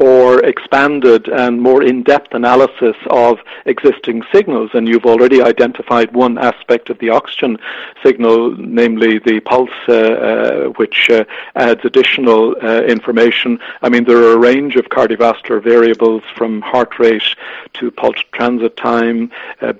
for 0.00 0.42
expanded 0.44 1.28
and 1.28 1.60
more 1.60 1.82
in-depth 1.82 2.32
analysis 2.32 2.96
of 3.10 3.38
existing 3.66 4.22
signals. 4.32 4.70
And 4.72 4.88
you've 4.88 5.04
already 5.04 5.42
identified 5.42 6.14
one 6.14 6.38
aspect 6.38 6.88
of 6.88 6.98
the 7.00 7.10
oxygen 7.10 7.58
signal, 8.02 8.56
namely 8.56 9.18
the 9.18 9.40
pulse, 9.40 9.68
uh, 9.88 9.92
uh, 9.92 10.64
which 10.80 11.10
uh, 11.10 11.24
adds 11.54 11.82
additional 11.84 12.56
uh, 12.62 12.80
information. 12.84 13.58
I 13.82 13.90
mean, 13.90 14.04
there 14.04 14.16
are 14.16 14.32
a 14.32 14.38
range 14.38 14.76
of 14.76 14.86
cardiovascular 14.86 15.62
variables 15.62 16.22
from 16.34 16.62
heart 16.62 16.98
rate 16.98 17.36
to 17.74 17.90
pulse 17.90 18.24
transit 18.32 18.78
time, 18.78 19.30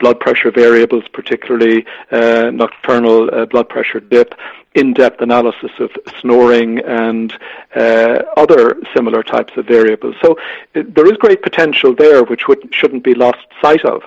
blood 0.01 0.21
pressure 0.21 0.51
variables, 0.51 1.05
particularly 1.09 1.87
nocturnal 2.11 3.47
blood 3.47 3.71
pressure 3.71 4.01
dip 4.01 4.35
in-depth 4.75 5.21
analysis 5.21 5.73
of 5.79 5.91
snoring 6.21 6.79
and 6.79 7.37
uh, 7.75 8.23
other 8.37 8.77
similar 8.95 9.23
types 9.23 9.53
of 9.57 9.67
variables. 9.67 10.15
So 10.23 10.39
uh, 10.75 10.83
there 10.87 11.07
is 11.07 11.17
great 11.19 11.43
potential 11.43 11.95
there, 11.95 12.23
which 12.25 12.47
would, 12.47 12.73
shouldn't 12.73 13.03
be 13.03 13.15
lost 13.15 13.45
sight 13.61 13.85
of. 13.85 14.03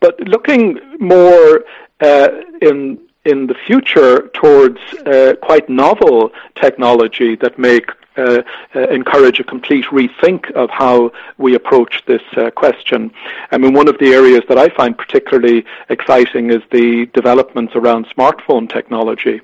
But 0.00 0.18
looking 0.20 0.78
more 0.98 1.64
uh, 2.00 2.28
in 2.62 2.98
in 3.28 3.46
the 3.46 3.54
future 3.66 4.28
towards 4.40 4.80
uh, 5.06 5.34
quite 5.42 5.68
novel 5.68 6.32
technology 6.54 7.36
that 7.36 7.58
may 7.58 7.80
uh, 8.18 8.42
uh, 8.74 8.80
encourage 8.88 9.38
a 9.38 9.44
complete 9.44 9.84
rethink 9.86 10.50
of 10.52 10.68
how 10.70 11.12
we 11.36 11.54
approach 11.54 12.02
this 12.06 12.22
uh, 12.36 12.50
question. 12.50 13.12
I 13.52 13.58
mean, 13.58 13.74
one 13.74 13.86
of 13.86 13.96
the 13.98 14.08
areas 14.08 14.42
that 14.48 14.58
I 14.58 14.68
find 14.70 14.98
particularly 14.98 15.64
exciting 15.88 16.50
is 16.50 16.62
the 16.72 17.06
developments 17.14 17.76
around 17.76 18.06
smartphone 18.06 18.68
technology. 18.68 19.40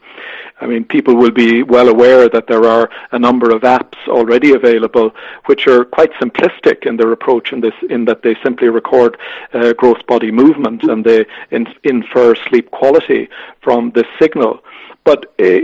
I 0.60 0.66
mean, 0.66 0.84
people 0.84 1.14
will 1.14 1.30
be 1.30 1.62
well 1.62 1.88
aware 1.88 2.28
that 2.28 2.46
there 2.46 2.64
are 2.64 2.90
a 3.12 3.18
number 3.18 3.50
of 3.54 3.62
apps 3.62 3.98
already 4.08 4.54
available 4.54 5.14
which 5.46 5.66
are 5.66 5.84
quite 5.84 6.12
simplistic 6.14 6.86
in 6.86 6.96
their 6.96 7.12
approach 7.12 7.52
in 7.52 7.60
this, 7.60 7.74
in 7.90 8.04
that 8.06 8.22
they 8.22 8.34
simply 8.42 8.68
record 8.68 9.16
uh, 9.52 9.72
gross 9.74 10.00
body 10.02 10.30
movement 10.30 10.82
and 10.84 11.04
they 11.04 11.26
in, 11.50 11.66
infer 11.84 12.34
sleep 12.34 12.70
quality 12.70 13.28
from 13.64 13.90
the 13.94 14.04
signal. 14.20 14.60
But 15.04 15.26
uh, 15.40 15.58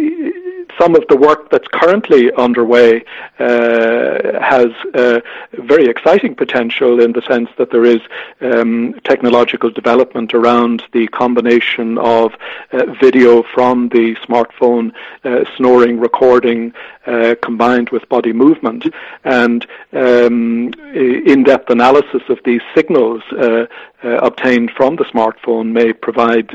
some 0.78 0.94
of 0.94 1.04
the 1.08 1.16
work 1.16 1.50
that's 1.50 1.68
currently 1.68 2.32
underway 2.32 3.04
uh, 3.38 4.40
has 4.40 4.68
uh, 4.94 5.20
very 5.52 5.86
exciting 5.86 6.34
potential 6.34 7.00
in 7.00 7.12
the 7.12 7.22
sense 7.22 7.48
that 7.58 7.70
there 7.70 7.84
is 7.84 8.00
um, 8.40 8.94
technological 9.04 9.70
development 9.70 10.34
around 10.34 10.82
the 10.92 11.06
combination 11.08 11.98
of 11.98 12.32
uh, 12.72 12.86
video 13.00 13.42
from 13.54 13.88
the 13.90 14.14
smartphone 14.26 14.92
uh, 15.24 15.44
snoring 15.56 15.98
recording 15.98 16.72
uh, 17.06 17.34
combined 17.42 17.90
with 17.90 18.08
body 18.08 18.32
movement 18.32 18.84
and 19.24 19.66
um, 19.92 20.72
in-depth 20.94 21.70
analysis 21.70 22.22
of 22.28 22.38
these 22.44 22.60
signals 22.74 23.22
uh, 23.32 23.66
obtained 24.02 24.70
from 24.70 24.96
the 24.96 25.04
smartphone 25.04 25.72
may 25.72 25.92
provide 25.92 26.48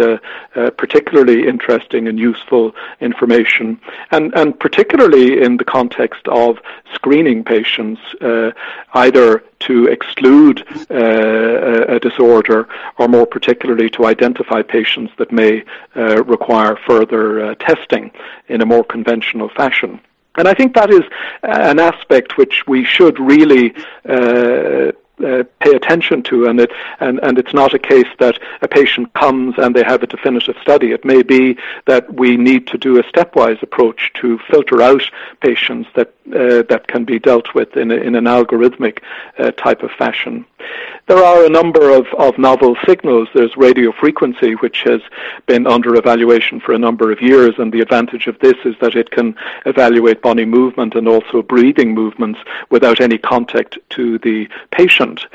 particularly 0.78 1.48
interesting 1.48 2.08
and 2.08 2.18
useful 2.18 2.74
information 3.02 3.80
and, 4.12 4.34
and 4.36 4.60
particularly 4.60 5.42
in 5.42 5.58
the 5.58 5.66
context 5.66 6.28
of 6.28 6.60
screening 6.94 7.44
patients, 7.44 8.02
uh, 8.22 8.52
either 8.94 9.44
to 9.60 9.88
exclude 9.88 10.66
uh, 10.92 11.96
a 11.96 12.00
disorder 12.00 12.68
or 12.98 13.08
more 13.08 13.26
particularly 13.26 13.90
to 13.90 14.06
identify 14.06 14.62
patients 14.62 15.12
that 15.18 15.32
may 15.32 15.64
uh, 15.96 16.24
require 16.24 16.78
further 16.88 17.44
uh, 17.44 17.56
testing 17.56 18.12
in 18.48 18.62
a 18.62 18.66
more 18.66 18.84
conventional 18.84 19.50
fashion. 19.50 20.00
And 20.38 20.48
I 20.48 20.54
think 20.54 20.76
that 20.76 20.90
is 20.90 21.04
an 21.44 21.80
aspect 21.80 22.38
which 22.38 22.68
we 22.68 22.84
should 22.84 23.20
really 23.20 23.74
uh, 24.08 24.92
uh, 25.24 25.43
pay 25.60 25.74
attention 25.75 26.24
to, 26.24 26.48
and 26.48 26.60
it 26.60 26.72
and, 27.00 27.19
and 27.24 27.38
it's 27.38 27.53
not 27.53 27.74
a 27.74 27.79
case 27.79 28.07
that 28.19 28.39
a 28.62 28.67
patient 28.67 29.13
comes 29.13 29.55
and 29.57 29.75
they 29.75 29.84
have 29.84 30.03
a 30.03 30.07
definitive 30.07 30.55
study. 30.62 30.91
It 30.91 31.05
may 31.05 31.24
be 31.24 31.57
that 31.86 32.13
we 32.13 32.38
need 32.38 32.67
to 32.67 32.77
do 32.77 33.00
a 33.00 33.03
stepwise 33.03 33.62
approach 33.62 34.12
to 34.15 34.39
filter 34.50 34.81
out 34.81 35.03
patients 35.41 35.89
that 35.95 36.13
uh, 36.27 36.63
that 36.69 36.88
can 36.88 37.05
be 37.05 37.19
dealt 37.19 37.53
with 37.53 37.77
in, 37.77 37.91
a, 37.91 37.95
in 37.95 38.15
an 38.15 38.25
algorithmic 38.25 39.00
uh, 39.38 39.51
type 39.51 39.84
of 39.84 39.91
fashion. 39.91 40.45
There 41.08 41.24
are 41.24 41.46
a 41.46 41.50
number 41.50 41.92
of, 41.92 42.08
of 42.18 42.40
novel 42.40 42.76
signals. 42.84 43.28
There's 43.36 43.56
radio 43.56 43.92
frequency, 43.92 44.54
which 44.56 44.82
has 44.86 45.02
been 45.46 45.68
under 45.68 45.96
evaluation 45.96 46.60
for 46.60 46.74
a 46.74 46.80
number 46.80 47.12
of 47.12 47.22
years, 47.22 47.54
and 47.60 47.72
the 47.72 47.82
advantage 47.82 48.26
of 48.26 48.40
this 48.40 48.56
is 48.66 48.74
that 48.82 48.96
it 48.96 49.12
can 49.12 49.36
evaluate 49.68 50.24
body 50.24 50.46
movement 50.46 50.96
and 50.96 51.08
also 51.08 51.44
breathing 51.44 51.94
movements 51.94 52.40
without 52.72 53.02
any 53.02 53.20
contact 53.20 53.78
to 53.92 54.18
the 54.20 54.50
patient. 54.72 55.28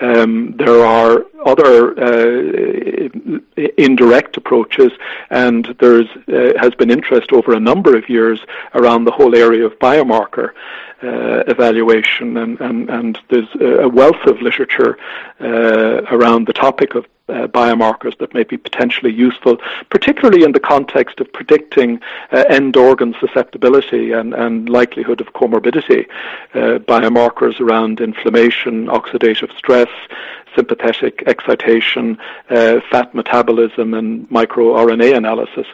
Um, 0.00 0.56
there 0.56 0.84
are 0.84 1.24
other 1.44 1.98
uh, 1.98 3.38
indirect 3.78 4.36
approaches, 4.36 4.90
and 5.30 5.76
there 5.78 6.00
uh, 6.00 6.58
has 6.58 6.74
been 6.74 6.90
interest 6.90 7.32
over 7.32 7.52
a 7.52 7.60
number 7.60 7.96
of 7.96 8.08
years 8.08 8.40
around 8.74 9.04
the 9.04 9.12
whole 9.12 9.36
area 9.36 9.64
of 9.64 9.78
biomarker 9.78 10.50
uh, 11.02 11.44
evaluation, 11.48 12.36
and, 12.36 12.60
and, 12.60 12.90
and, 12.90 13.18
there's 13.28 13.48
a 13.60 13.88
wealth 13.88 14.24
of 14.26 14.40
literature 14.40 14.98
uh, 15.40 16.02
around 16.10 16.46
the 16.46 16.52
topic 16.52 16.94
of 16.94 17.06
uh, 17.32 17.46
biomarkers 17.48 18.16
that 18.18 18.34
may 18.34 18.44
be 18.44 18.56
potentially 18.56 19.12
useful, 19.12 19.58
particularly 19.90 20.44
in 20.44 20.52
the 20.52 20.60
context 20.60 21.20
of 21.20 21.32
predicting 21.32 22.00
uh, 22.32 22.44
end 22.48 22.76
organ 22.76 23.14
susceptibility 23.18 24.12
and, 24.12 24.34
and 24.34 24.68
likelihood 24.68 25.20
of 25.20 25.32
comorbidity. 25.32 26.06
Uh, 26.54 26.78
biomarkers 26.78 27.58
around 27.60 28.00
inflammation, 28.00 28.86
oxidative 28.86 29.56
stress, 29.56 29.88
sympathetic 30.54 31.22
excitation, 31.26 32.18
uh, 32.50 32.80
fat 32.90 33.14
metabolism, 33.14 33.94
and 33.94 34.28
microRNA 34.28 35.16
analysis. 35.16 35.66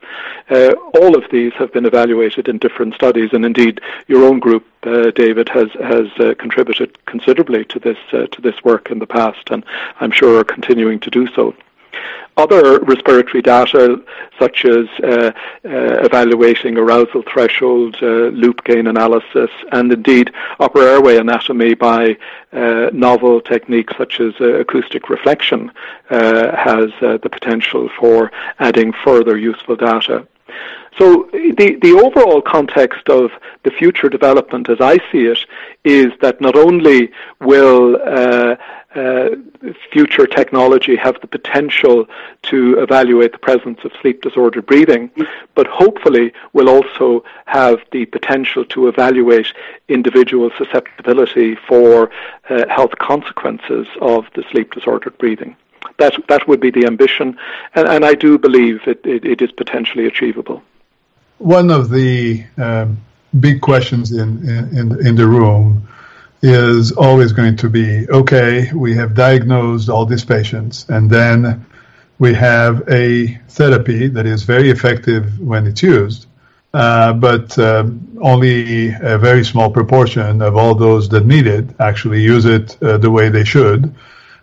Uh, 0.51 0.73
all 0.95 1.17
of 1.17 1.25
these 1.31 1.53
have 1.55 1.73
been 1.73 1.87
evaluated 1.87 2.49
in 2.49 2.59
different 2.59 2.95
studies, 2.95 3.31
and 3.33 3.45
indeed, 3.45 3.81
your 4.07 4.25
own 4.25 4.39
group, 4.39 4.67
uh, 4.85 5.11
David, 5.11 5.49
has 5.49 5.71
has 5.73 6.07
uh, 6.19 6.35
contributed 6.39 7.05
considerably 7.07 7.65
to 7.67 7.79
this 7.79 7.99
uh, 8.13 8.27
to 8.27 8.41
this 8.41 8.63
work 8.65 8.91
in 8.91 8.99
the 8.99 9.07
past, 9.07 9.51
and 9.51 9.65
I'm 10.01 10.11
sure 10.11 10.39
are 10.39 10.45
continuing 10.45 11.01
to 11.01 11.11
do 11.11 11.27
so. 11.35 11.55
Other 12.37 12.79
respiratory 12.81 13.43
data, 13.43 14.01
such 14.39 14.65
as 14.65 14.87
uh, 15.03 15.07
uh, 15.07 15.33
evaluating 15.65 16.79
arousal 16.79 17.23
threshold, 17.23 17.97
uh, 18.01 18.31
loop 18.31 18.63
gain 18.63 18.87
analysis, 18.87 19.51
and 19.73 19.93
indeed 19.93 20.33
upper 20.61 20.83
airway 20.83 21.17
anatomy 21.17 21.75
by 21.75 22.17
uh, 22.53 22.91
novel 22.93 23.41
techniques 23.41 23.95
such 23.97 24.21
as 24.21 24.35
uh, 24.41 24.45
acoustic 24.61 25.11
reflection, 25.11 25.73
uh, 26.11 26.57
has 26.57 26.91
the 27.01 27.29
potential 27.31 27.91
for 27.99 28.31
adding 28.61 28.93
further 29.05 29.37
useful 29.37 29.75
data. 29.75 30.27
So 30.99 31.29
the, 31.33 31.79
the 31.81 31.93
overall 31.93 32.43
context 32.43 33.09
of 33.09 33.31
the 33.63 33.71
future 33.71 34.09
development 34.09 34.69
as 34.69 34.81
I 34.81 34.99
see 35.13 35.27
it 35.27 35.39
is 35.85 36.13
that 36.21 36.41
not 36.41 36.57
only 36.57 37.11
will 37.41 37.97
uh, 38.05 38.57
uh, 38.97 39.29
future 39.93 40.27
technology 40.27 40.97
have 40.97 41.21
the 41.21 41.29
potential 41.29 42.07
to 42.43 42.81
evaluate 42.81 43.33
the 43.33 43.39
presence 43.39 43.79
of 43.85 43.93
sleep 44.01 44.23
disordered 44.23 44.67
breathing, 44.67 45.11
but 45.55 45.67
hopefully 45.69 46.33
will 46.53 46.69
also 46.69 47.23
have 47.47 47.79
the 47.93 48.07
potential 48.07 48.65
to 48.65 48.89
evaluate 48.89 49.47
individual 49.89 50.51
susceptibility 50.59 51.55
for 51.69 52.11
uh, 52.51 52.67
health 52.69 52.99
consequences 52.99 53.87
of 54.01 54.25
the 54.35 54.43
sleep 54.51 54.73
disordered 54.73 55.17
breathing. 55.19 55.55
That, 55.99 56.15
that 56.29 56.49
would 56.49 56.61
be 56.61 56.71
the 56.71 56.87
ambition, 56.87 57.39
and, 57.75 57.87
and 57.87 58.05
I 58.05 58.15
do 58.15 58.39
believe 58.39 58.81
it, 58.87 59.05
it, 59.05 59.25
it 59.25 59.43
is 59.43 59.53
potentially 59.53 60.07
achievable. 60.07 60.63
One 61.39 61.71
of 61.71 61.91
the 61.91 62.45
um, 62.57 62.99
big 63.39 63.61
questions 63.61 64.13
in, 64.13 64.49
in, 64.77 65.07
in 65.07 65.15
the 65.15 65.27
room 65.27 65.89
is 66.43 66.93
always 66.93 67.33
going 67.33 67.57
to 67.57 67.69
be 67.69 68.09
okay, 68.09 68.73
we 68.73 68.95
have 68.95 69.15
diagnosed 69.15 69.89
all 69.89 70.07
these 70.07 70.25
patients, 70.25 70.89
and 70.89 71.11
then 71.11 71.67
we 72.19 72.35
have 72.35 72.89
a 72.89 73.27
therapy 73.49 74.09
that 74.09 74.27
is 74.27 74.43
very 74.43 74.71
effective 74.71 75.39
when 75.41 75.67
it's 75.67 75.83
used, 75.83 76.27
uh, 76.75 77.13
but 77.13 77.59
um, 77.59 78.19
only 78.21 78.89
a 78.89 79.19
very 79.19 79.45
small 79.45 79.71
proportion 79.71 80.43
of 80.43 80.57
all 80.57 80.75
those 80.75 81.09
that 81.09 81.27
need 81.27 81.47
it 81.47 81.69
actually 81.81 82.23
use 82.23 82.45
it 82.45 82.81
uh, 82.83 82.99
the 82.99 83.11
way 83.11 83.29
they 83.29 83.45
should. 83.45 83.95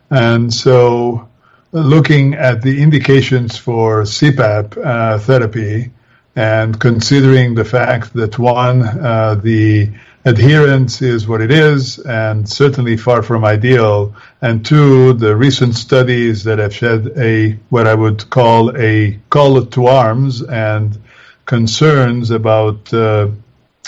And 0.10 0.53
so, 0.53 1.27
looking 1.71 2.36
at 2.36 2.62
the 2.62 2.81
indications 2.81 3.58
for 3.58 4.03
CPAP 4.03 4.77
uh, 4.77 5.19
therapy 5.19 5.91
and 6.36 6.80
considering 6.80 7.56
the 7.56 7.65
fact 7.65 8.13
that 8.13 8.38
one, 8.38 8.84
uh, 8.84 9.36
the 9.36 9.91
adherence 10.26 11.02
is 11.02 11.28
what 11.28 11.39
it 11.39 11.52
is 11.52 12.00
and 12.00 12.50
certainly 12.50 12.98
far 12.98 13.21
from 13.21 13.45
ideal. 13.45 14.15
And 14.41 14.65
two, 14.65 15.13
the 15.13 15.36
recent 15.36 15.76
studies 15.76 16.43
that 16.43 16.60
have 16.60 16.74
shed 16.74 17.13
a, 17.15 17.54
what 17.69 17.88
I 17.88 17.93
would 17.93 18.30
call 18.30 18.76
a 18.76 19.19
call 19.30 19.63
to 19.65 19.88
arms 19.88 20.41
and 20.41 20.98
concerns 21.45 22.32
about 22.32 22.91
uh, 22.93 23.30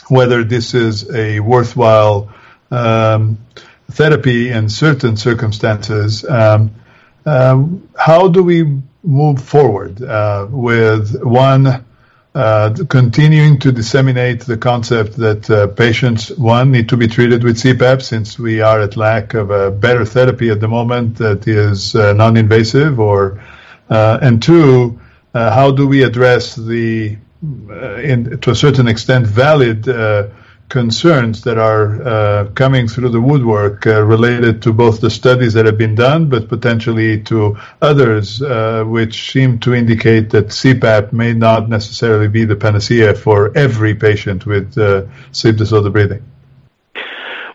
whether 0.09 0.43
this 0.43 0.73
is 0.73 1.13
a 1.13 1.39
worthwhile 1.39 2.31
um, 2.71 3.39
therapy 3.91 4.49
in 4.49 4.69
certain 4.69 5.17
circumstances. 5.17 6.23
Um, 6.23 6.71
um, 7.25 7.89
how 7.97 8.27
do 8.27 8.43
we 8.43 8.79
move 9.03 9.43
forward 9.43 10.01
uh, 10.01 10.47
with 10.49 11.21
one 11.23 11.83
uh, 12.37 12.71
continuing 12.87 13.57
to 13.57 13.71
disseminate 13.71 14.41
the 14.41 14.57
concept 14.57 15.13
that 15.17 15.49
uh, 15.49 15.65
patients, 15.65 16.29
one, 16.37 16.71
need 16.71 16.87
to 16.89 16.95
be 16.95 17.07
treated 17.07 17.43
with 17.43 17.57
CPAP 17.57 17.99
since 17.99 18.37
we 18.37 18.61
are 18.61 18.79
at 18.79 18.95
lack 18.95 19.33
of 19.33 19.49
a 19.49 19.71
better 19.71 20.05
therapy 20.05 20.51
at 20.51 20.59
the 20.59 20.67
moment 20.67 21.17
that 21.17 21.47
is 21.47 21.95
uh, 21.95 22.13
non-invasive, 22.13 22.99
or 22.99 23.41
uh, 23.89 24.19
and 24.21 24.43
two, 24.43 24.99
uh, 25.33 25.51
how 25.51 25.71
do 25.71 25.87
we 25.87 26.03
address 26.03 26.55
the, 26.55 27.17
in, 27.41 28.39
to 28.39 28.51
a 28.51 28.55
certain 28.55 28.87
extent, 28.87 29.25
valid 29.25 29.87
concerns 30.69 31.41
that 31.43 31.57
are 31.57 32.01
uh, 32.01 32.45
coming 32.53 32.87
through 32.87 33.09
the 33.09 33.21
woodwork 33.21 33.87
uh, 33.87 34.01
related 34.01 34.61
to 34.63 34.73
both 34.73 34.99
the 34.99 35.09
studies 35.09 35.53
that 35.53 35.65
have 35.65 35.77
been 35.77 35.95
done, 35.95 36.27
but 36.27 36.49
potentially 36.49 37.21
to 37.23 37.57
others, 37.81 38.41
uh, 38.41 38.83
which 38.85 39.31
seem 39.31 39.59
to 39.59 39.73
indicate 39.73 40.29
that 40.31 40.47
CPAP 40.47 41.13
may 41.13 41.33
not 41.33 41.69
necessarily 41.69 42.27
be 42.27 42.43
the 42.45 42.55
panacea 42.55 43.13
for 43.13 43.57
every 43.57 43.95
patient 43.95 44.45
with 44.45 44.77
uh, 44.77 45.03
sleep 45.31 45.55
disorder 45.55 45.89
breathing. 45.89 46.23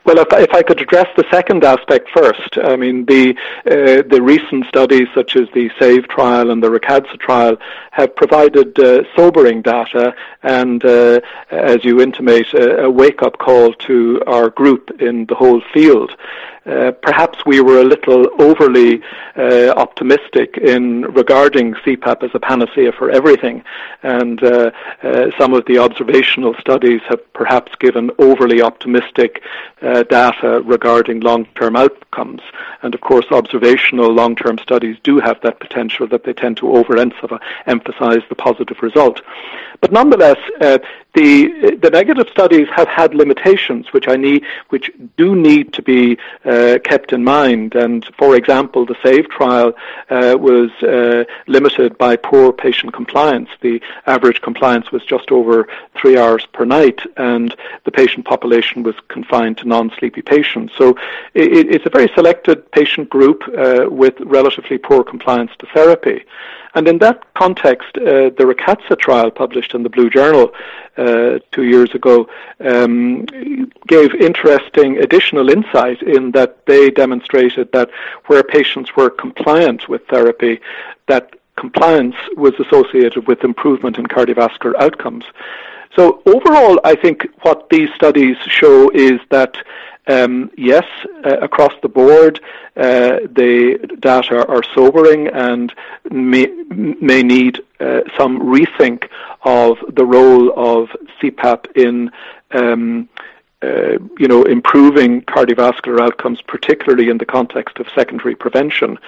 Well, 0.04 0.18
if, 0.18 0.26
if, 0.32 0.52
I 0.52 0.62
could 0.62 0.80
address 0.80 1.06
the 1.16 1.24
second 1.30 1.62
aspect 1.62 2.10
first, 2.10 2.58
I 2.58 2.74
mean 2.74 3.04
the 3.04 3.36
uh, 3.64 4.02
the 4.02 4.20
recent 4.20 4.66
studies 4.66 5.06
such 5.14 5.36
as 5.36 5.48
the 5.54 5.70
SAVE 5.78 6.08
trial 6.08 6.50
and 6.50 6.60
the 6.60 6.70
RICADSA 6.70 7.20
trial 7.20 7.56
have 7.92 8.16
provided 8.16 8.76
uh, 8.80 9.04
sobering 9.14 9.62
data 9.62 10.14
and, 10.42 10.84
uh, 10.84 11.20
as 11.50 11.84
you 11.84 12.00
intimate, 12.00 12.52
a, 12.52 12.84
a 12.84 12.90
wake-up 12.90 13.38
call 13.38 13.74
to 13.74 14.20
our 14.26 14.50
group 14.50 15.00
in 15.00 15.26
the 15.26 15.36
whole 15.36 15.62
field. 15.72 16.10
Uh, 16.64 16.92
perhaps 17.02 17.44
we 17.44 17.60
were 17.60 17.80
a 17.80 17.84
little 17.84 18.28
overly 18.40 19.02
uh, 19.36 19.70
optimistic 19.76 20.56
in 20.58 21.02
regarding 21.02 21.74
CPAP 21.74 22.22
as 22.22 22.30
a 22.34 22.38
panacea 22.38 22.92
for 22.92 23.10
everything, 23.10 23.64
and 24.02 24.42
uh, 24.44 24.70
uh 25.02 25.30
some 25.38 25.54
of 25.54 25.64
the 25.66 25.78
observational 25.78 26.54
studies 26.60 27.00
have 27.08 27.20
perhaps 27.32 27.72
given 27.80 28.10
overly 28.18 28.62
optimistic 28.62 29.42
uh, 29.82 30.04
data 30.04 30.62
regarding 30.64 31.18
long-term 31.20 31.74
outcomes. 31.74 32.42
And 32.82 32.94
of 32.94 33.00
course, 33.00 33.26
observational 33.32 34.12
long-term 34.12 34.58
studies 34.58 34.96
do 35.02 35.18
have 35.18 35.40
that 35.40 35.58
potential 35.58 36.06
that 36.08 36.22
they 36.22 36.32
tend 36.32 36.58
to 36.58 36.66
overemphasize 36.66 38.28
the 38.28 38.34
positive 38.36 38.82
result. 38.82 39.20
But 39.80 39.90
nonetheless, 39.90 40.38
the 41.14 41.76
the 41.82 41.90
negative 41.90 42.28
studies 42.30 42.68
have 42.74 42.88
had 42.88 43.14
limitations, 43.14 43.92
which 43.92 44.08
I 44.08 44.16
need, 44.16 44.44
which 44.70 44.90
do 45.18 45.36
need 45.36 45.72
to 45.74 45.82
be 45.82 46.16
uh, 46.44 46.78
kept 46.84 47.12
in 47.12 47.22
mind. 47.22 47.74
And 47.74 48.04
for 48.16 48.34
example, 48.34 48.86
the 48.86 48.96
SAVE 49.02 49.28
trial 49.28 49.74
uh, 50.08 50.36
was 50.38 50.70
uh, 50.82 51.24
limited 51.46 51.98
by 51.98 52.16
poor 52.16 52.52
patient 52.52 52.94
compliance. 52.94 53.50
The 53.60 53.80
average 54.06 54.40
compliance 54.40 54.90
was 54.90 55.04
just 55.04 55.30
over 55.30 55.68
three 56.00 56.16
hours 56.16 56.46
per 56.46 56.64
night, 56.64 57.00
and 57.16 57.54
the 57.84 57.90
patient 57.90 58.24
population 58.24 58.82
was 58.82 58.94
confined 59.08 59.58
to 59.58 59.68
non-sleepy 59.68 60.22
patients. 60.22 60.72
So 60.78 60.96
it, 61.34 61.68
it's 61.70 61.86
a 61.86 61.90
very 61.90 62.10
selected 62.14 62.70
patient 62.72 63.10
group 63.10 63.42
uh, 63.48 63.86
with 63.90 64.14
relatively 64.20 64.78
poor 64.78 65.04
compliance 65.04 65.52
to 65.58 65.66
therapy. 65.74 66.24
And 66.74 66.88
in 66.88 66.98
that 66.98 67.34
context, 67.34 67.98
uh, 67.98 68.30
the 68.38 68.44
RICADSA 68.44 68.98
trial 68.98 69.30
published 69.30 69.74
in 69.74 69.82
the 69.82 69.90
Blue 69.90 70.08
Journal 70.08 70.54
uh, 70.96 71.38
two 71.52 71.64
years 71.64 71.94
ago 71.94 72.28
um, 72.60 73.24
gave 73.86 74.14
interesting 74.14 74.98
additional 74.98 75.48
insight 75.48 76.02
in 76.02 76.32
that 76.32 76.66
they 76.66 76.90
demonstrated 76.90 77.70
that 77.72 77.90
where 78.26 78.42
patients 78.42 78.94
were 78.96 79.10
compliant 79.10 79.88
with 79.88 80.06
therapy, 80.08 80.60
that 81.06 81.34
compliance 81.56 82.16
was 82.36 82.54
associated 82.58 83.26
with 83.26 83.44
improvement 83.44 83.98
in 83.98 84.06
cardiovascular 84.06 84.74
outcomes. 84.78 85.24
So 85.96 86.22
overall, 86.24 86.80
I 86.84 86.94
think 86.94 87.26
what 87.42 87.68
these 87.68 87.90
studies 87.94 88.36
show 88.46 88.90
is 88.90 89.20
that 89.30 89.56
um, 90.06 90.50
yes, 90.56 90.84
uh, 91.24 91.38
across 91.38 91.72
the 91.82 91.88
board, 91.88 92.40
uh, 92.76 93.20
the 93.30 93.78
data 94.00 94.46
are 94.48 94.62
sobering 94.74 95.28
and 95.28 95.72
may, 96.10 96.46
may 96.46 97.22
need 97.22 97.60
uh, 97.80 98.00
some 98.18 98.40
rethink 98.40 99.08
of 99.44 99.76
the 99.94 100.04
role 100.04 100.52
of 100.56 100.88
CPAP 101.20 101.76
in 101.76 102.10
um, 102.52 103.08
you 104.18 104.28
know, 104.28 104.44
improving 104.44 105.22
cardiovascular 105.22 106.00
outcomes, 106.00 106.40
particularly 106.42 107.08
in 107.08 107.18
the 107.18 107.26
context 107.26 107.78
of 107.78 107.86
secondary 107.94 108.34
prevention. 108.34 108.98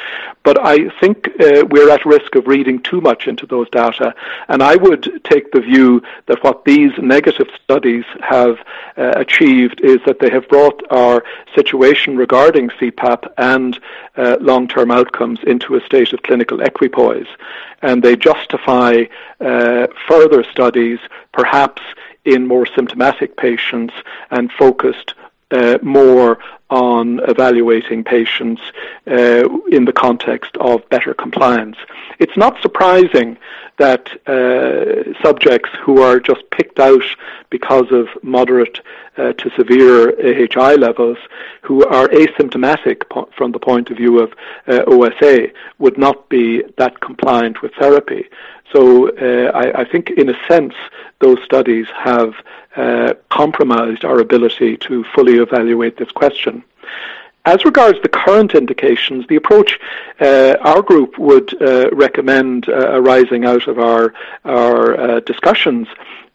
But 0.43 0.65
I 0.65 0.89
think 1.01 1.29
uh, 1.41 1.65
we're 1.71 1.91
at 1.91 2.05
risk 2.05 2.35
of 2.35 2.47
reading 2.47 2.81
too 2.83 3.01
much 3.01 3.27
into 3.27 3.47
those 3.47 3.69
data, 3.71 4.15
and 4.49 4.63
I 4.63 4.77
would 4.77 5.23
take 5.25 5.53
the 5.53 5.61
view 5.61 6.03
that 6.27 6.43
what 6.43 6.65
these 6.65 6.93
negative 6.99 7.49
studies 7.63 8.05
have 8.21 8.59
uh, 8.97 9.13
achieved 9.17 9.81
is 9.81 9.99
that 10.07 10.19
they 10.21 10.31
have 10.31 10.49
brought 10.49 10.83
our 10.91 11.25
situation 11.55 12.17
regarding 12.17 12.69
CPAP 12.71 13.33
and 13.39 13.79
uh, 14.17 14.37
long-term 14.41 14.91
outcomes 14.91 15.41
into 15.47 15.77
a 15.77 15.81
state 15.85 16.13
of 16.13 16.23
clinical 16.23 16.61
equipoise, 16.61 17.29
and 17.83 18.03
they 18.03 18.17
justify 18.17 19.05
uh, 19.41 19.87
further 20.09 20.45
studies, 20.45 20.99
perhaps 21.33 21.83
in 22.25 22.47
more 22.47 22.67
symptomatic 22.67 23.37
patients 23.37 23.95
and 24.31 24.51
focused 24.53 25.15
uh, 25.51 25.79
more 25.83 26.39
on 26.71 27.21
evaluating 27.29 28.03
patients 28.03 28.61
uh, 29.07 29.49
in 29.71 29.85
the 29.85 29.93
context 29.93 30.57
of 30.57 30.89
better 30.89 31.15
compliance. 31.15 31.77
It's 32.19 32.37
not 32.37 32.61
surprising 32.61 33.37
that 33.77 34.09
uh, 34.27 35.21
subjects 35.23 35.71
who 35.83 36.01
are 36.01 36.19
just 36.19 36.49
picked 36.51 36.81
out 36.81 37.05
because 37.51 37.87
of 37.93 38.09
moderate 38.23 38.81
uh, 39.17 39.33
to 39.35 39.51
severe 39.51 40.11
AHI 40.19 40.75
levels, 40.75 41.19
who 41.63 41.85
are 41.85 42.09
asymptomatic 42.09 43.09
po- 43.09 43.29
from 43.37 43.53
the 43.53 43.59
point 43.59 43.91
of 43.91 43.97
view 43.97 44.21
of 44.21 44.33
uh, 44.67 44.83
OSA, 44.87 45.49
would 45.79 45.99
not 45.99 46.29
be 46.29 46.63
that 46.79 47.01
compliant 47.01 47.63
with 47.63 47.73
therapy. 47.75 48.27
So 48.75 49.09
uh, 49.11 49.53
I, 49.53 49.83
I, 49.83 49.85
think, 49.85 50.11
in 50.11 50.29
a 50.29 50.35
sense, 50.49 50.75
those 51.21 51.39
studies 51.45 51.87
have 51.97 52.35
uh, 52.75 53.15
compromised 53.31 54.05
our 54.05 54.19
ability 54.19 54.79
to 54.79 55.05
fully 55.15 55.37
evaluate 55.37 55.97
this 55.97 56.11
question. 56.11 56.65
As 57.45 57.65
regards 57.65 58.01
the 58.03 58.09
current 58.09 58.55
indications, 58.55 59.27
the 59.29 59.37
approach 59.37 59.79
uh, 60.21 60.57
our 60.63 60.83
group 60.83 61.19
would 61.19 61.63
uh, 61.63 61.91
recommend 61.93 62.69
uh, 62.69 62.99
arising 62.99 63.45
out 63.45 63.69
of 63.69 63.79
our, 63.79 64.13
our 64.45 64.99
uh, 64.99 65.21
discussions 65.21 65.87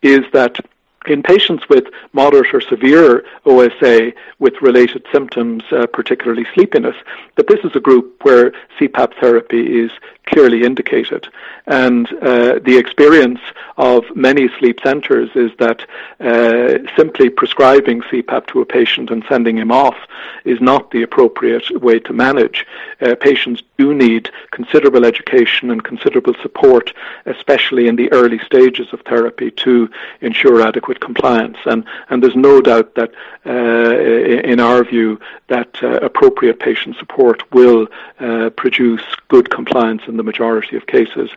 is 0.01 0.21
that 0.31 0.59
in 1.07 1.23
patients 1.23 1.67
with 1.69 1.85
moderate 2.13 2.53
or 2.53 2.61
severe 2.61 3.25
OSA 3.45 4.13
with 4.39 4.61
related 4.61 5.05
symptoms, 5.11 5.63
uh, 5.71 5.87
particularly 5.87 6.45
sleepiness, 6.53 6.95
that 7.35 7.47
this 7.47 7.59
is 7.63 7.75
a 7.75 7.79
group 7.79 8.23
where 8.23 8.51
CPAP 8.77 9.13
therapy 9.19 9.79
is 9.79 9.91
clearly 10.29 10.63
indicated. 10.63 11.27
And 11.65 12.07
uh, 12.21 12.59
the 12.59 12.77
experience 12.77 13.39
of 13.77 14.03
many 14.15 14.49
sleep 14.59 14.79
centres 14.83 15.29
is 15.35 15.51
that 15.57 15.85
uh, 16.19 16.79
simply 16.95 17.29
prescribing 17.29 18.01
CPAP 18.01 18.47
to 18.47 18.61
a 18.61 18.65
patient 18.65 19.11
and 19.11 19.23
sending 19.27 19.57
him 19.57 19.71
off 19.71 19.97
is 20.45 20.59
not 20.61 20.91
the 20.91 21.03
appropriate 21.03 21.69
way 21.81 21.99
to 21.99 22.13
manage. 22.13 22.65
Uh, 23.01 23.15
patients 23.15 23.63
do 23.77 23.93
need 23.93 24.29
considerable 24.51 25.05
education 25.05 25.71
and 25.71 25.83
considerable 25.83 26.35
support, 26.41 26.93
especially 27.25 27.87
in 27.87 27.95
the 27.95 28.11
early 28.11 28.39
stages 28.39 28.87
of 28.91 29.01
therapy, 29.01 29.51
to 29.51 29.89
ensure 30.21 30.61
adequate 30.61 30.88
compliance. 30.97 31.57
And, 31.65 31.83
and 32.09 32.23
there's 32.23 32.35
no 32.35 32.61
doubt 32.61 32.95
that, 32.95 33.11
uh, 33.45 34.49
in 34.51 34.59
our 34.59 34.83
view, 34.83 35.19
that 35.47 35.81
uh, 35.83 35.99
appropriate 36.01 36.59
patient 36.59 36.95
support 36.97 37.37
will 37.53 37.87
uh, 38.19 38.49
produce 38.51 39.03
good 39.27 39.49
compliance 39.49 40.03
in 40.07 40.17
the 40.17 40.23
majority 40.23 40.75
of 40.77 40.87
cases. 40.87 41.29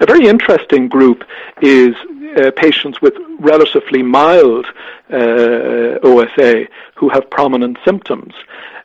A 0.00 0.06
very 0.06 0.26
interesting 0.26 0.88
group 0.88 1.24
is 1.60 1.94
uh, 2.36 2.50
patients 2.56 3.00
with 3.00 3.14
relatively 3.38 4.02
mild 4.02 4.66
uh, 5.12 5.98
OSA 6.02 6.66
who 6.94 7.08
have 7.08 7.28
prominent 7.30 7.78
symptoms. 7.84 8.34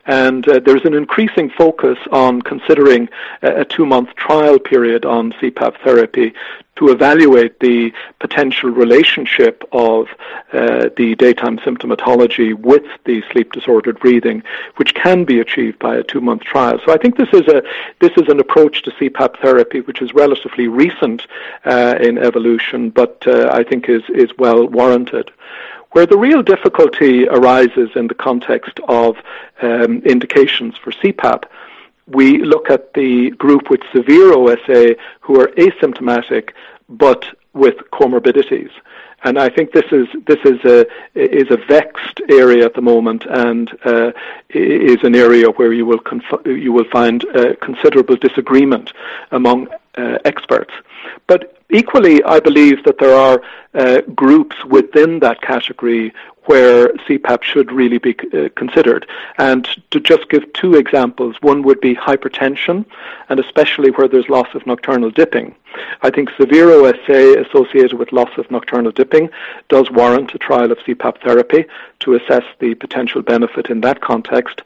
And 0.05 0.47
uh, 0.47 0.59
there's 0.59 0.85
an 0.85 0.93
increasing 0.93 1.49
focus 1.49 1.97
on 2.11 2.41
considering 2.41 3.09
a, 3.41 3.61
a 3.61 3.65
two-month 3.65 4.15
trial 4.15 4.57
period 4.57 5.05
on 5.05 5.31
CPAP 5.33 5.77
therapy 5.83 6.33
to 6.81 6.91
evaluate 6.91 7.59
the 7.59 7.93
potential 8.19 8.71
relationship 8.71 9.63
of 9.71 10.07
uh, 10.51 10.89
the 10.97 11.15
daytime 11.19 11.57
symptomatology 11.59 12.55
with 12.55 12.83
the 13.05 13.21
sleep 13.31 13.51
disordered 13.51 13.99
breathing, 13.99 14.41
which 14.77 14.95
can 14.95 15.23
be 15.23 15.39
achieved 15.39 15.77
by 15.77 15.95
a 15.95 16.03
two-month 16.03 16.41
trial. 16.41 16.79
So 16.83 16.91
I 16.91 16.97
think 16.97 17.17
this 17.17 17.29
is 17.33 17.47
a 17.47 17.61
this 17.99 18.11
is 18.17 18.27
an 18.29 18.39
approach 18.39 18.81
to 18.83 18.91
CPAP 18.91 19.39
therapy 19.41 19.81
which 19.81 20.01
is 20.01 20.13
relatively 20.13 20.67
recent 20.67 21.27
uh, 21.65 21.95
in 22.01 22.17
evolution, 22.17 22.89
but 22.89 23.15
uh, 23.27 23.49
I 23.51 23.63
think 23.63 23.87
is 23.87 24.03
is 24.09 24.31
well 24.39 24.67
warranted. 24.67 25.29
Where 25.91 26.07
the 26.07 26.17
real 26.17 26.41
difficulty 26.41 27.27
arises 27.27 27.89
in 27.95 28.07
the 28.07 28.15
context 28.15 28.79
of 28.87 29.17
um, 29.61 30.01
indications 30.13 30.73
for 30.81 30.91
CPAP, 30.91 31.43
we 32.13 32.39
look 32.39 32.69
at 32.69 32.93
the 32.93 33.31
group 33.31 33.69
with 33.69 33.81
severe 33.93 34.33
OSA 34.33 34.95
who 35.21 35.39
are 35.39 35.47
asymptomatic 35.49 36.51
but 36.89 37.25
with 37.53 37.77
comorbidities. 37.91 38.71
And 39.23 39.37
I 39.37 39.49
think 39.49 39.71
this 39.71 39.85
is 39.91 40.07
this 40.25 40.39
is 40.45 40.59
a 40.65 40.87
is 41.13 41.51
a 41.51 41.57
vexed 41.57 42.21
area 42.29 42.65
at 42.65 42.73
the 42.73 42.81
moment, 42.81 43.23
and 43.29 43.69
uh, 43.85 44.11
is 44.49 45.03
an 45.03 45.15
area 45.15 45.47
where 45.51 45.73
you 45.73 45.85
will 45.85 45.99
conf- 45.99 46.45
you 46.45 46.71
will 46.73 46.89
find 46.91 47.23
uh, 47.35 47.53
considerable 47.61 48.15
disagreement 48.15 48.93
among 49.29 49.67
uh, 49.95 50.17
experts. 50.25 50.73
But 51.27 51.55
equally, 51.69 52.23
I 52.23 52.39
believe 52.39 52.83
that 52.85 52.97
there 52.97 53.15
are 53.15 53.43
uh, 53.75 54.01
groups 54.15 54.55
within 54.65 55.19
that 55.19 55.41
category 55.41 56.13
where 56.45 56.89
CPAP 57.07 57.43
should 57.43 57.71
really 57.71 57.99
be 57.99 58.15
uh, 58.33 58.49
considered. 58.55 59.07
And 59.37 59.67
to 59.91 59.99
just 59.99 60.29
give 60.29 60.51
two 60.53 60.75
examples, 60.75 61.35
one 61.41 61.61
would 61.63 61.79
be 61.79 61.95
hypertension, 61.95 62.85
and 63.29 63.39
especially 63.39 63.91
where 63.91 64.07
there's 64.07 64.29
loss 64.29 64.47
of 64.53 64.65
nocturnal 64.65 65.11
dipping. 65.11 65.55
I 66.01 66.09
think 66.09 66.29
severe 66.31 66.69
OSA 66.71 67.41
associated 67.41 67.93
with 67.93 68.11
loss 68.11 68.31
of 68.37 68.49
nocturnal 68.49 68.91
dipping 68.91 69.29
does 69.69 69.91
warrant 69.91 70.33
a 70.33 70.37
trial 70.37 70.71
of 70.71 70.79
CPAP 70.79 71.21
therapy 71.21 71.65
to 71.99 72.15
assess 72.15 72.43
the 72.59 72.75
potential 72.75 73.21
benefit 73.21 73.69
in 73.69 73.81
that 73.81 74.01
context. 74.01 74.63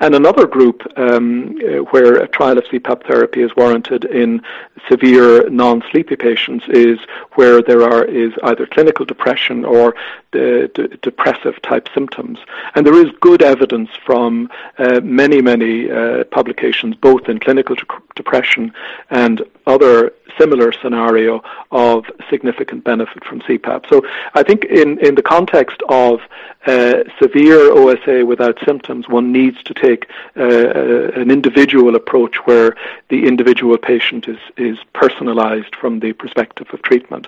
And 0.00 0.14
another 0.14 0.46
group 0.46 0.82
um, 0.96 1.56
uh, 1.62 1.78
where 1.92 2.16
a 2.16 2.28
trial 2.28 2.58
of 2.58 2.64
CPAP 2.64 3.06
therapy 3.06 3.42
is 3.42 3.54
warranted 3.56 4.04
in 4.04 4.42
severe 4.90 5.48
non-sleepy 5.48 6.16
patients 6.16 6.64
is 6.68 6.98
where 7.34 7.62
there 7.62 7.82
are 7.82 8.04
is 8.04 8.32
either 8.42 8.66
clinical 8.66 9.06
depression 9.06 9.64
or 9.64 9.94
de- 10.32 10.68
de- 10.68 10.88
depressive 10.98 11.60
type 11.62 11.88
symptoms. 11.94 12.38
And 12.74 12.84
there 12.86 12.94
is 12.94 13.10
good 13.20 13.42
evidence 13.42 13.90
from 14.04 14.50
uh, 14.78 15.00
many, 15.02 15.40
many 15.40 15.90
uh, 15.90 16.24
publications, 16.24 16.96
both 16.96 17.28
in 17.28 17.38
clinical 17.38 17.76
de- 17.76 17.86
depression 18.16 18.72
and 19.10 19.42
other 19.66 20.12
similar 20.38 20.72
scenario 20.72 21.42
of 21.70 22.04
significant 22.28 22.82
benefit 22.84 23.24
from 23.24 23.40
CPAP. 23.42 23.88
So 23.88 24.02
I 24.34 24.42
think 24.42 24.64
in, 24.64 24.98
in 24.98 25.14
the 25.14 25.22
context 25.22 25.80
of 25.88 26.20
uh, 26.66 27.04
severe 27.20 27.72
OSA 27.72 28.26
without 28.26 28.58
symptoms, 28.64 29.08
one 29.08 29.32
needs 29.32 29.62
to 29.62 29.74
take 29.74 29.83
uh, 29.84 30.40
uh, 30.40 31.10
an 31.20 31.30
individual 31.30 31.94
approach 31.94 32.36
where 32.46 32.76
the 33.08 33.26
individual 33.26 33.76
patient 33.78 34.28
is, 34.28 34.38
is 34.56 34.78
personalized 34.92 35.74
from 35.76 36.00
the 36.00 36.12
perspective 36.12 36.66
of 36.72 36.82
treatment. 36.82 37.26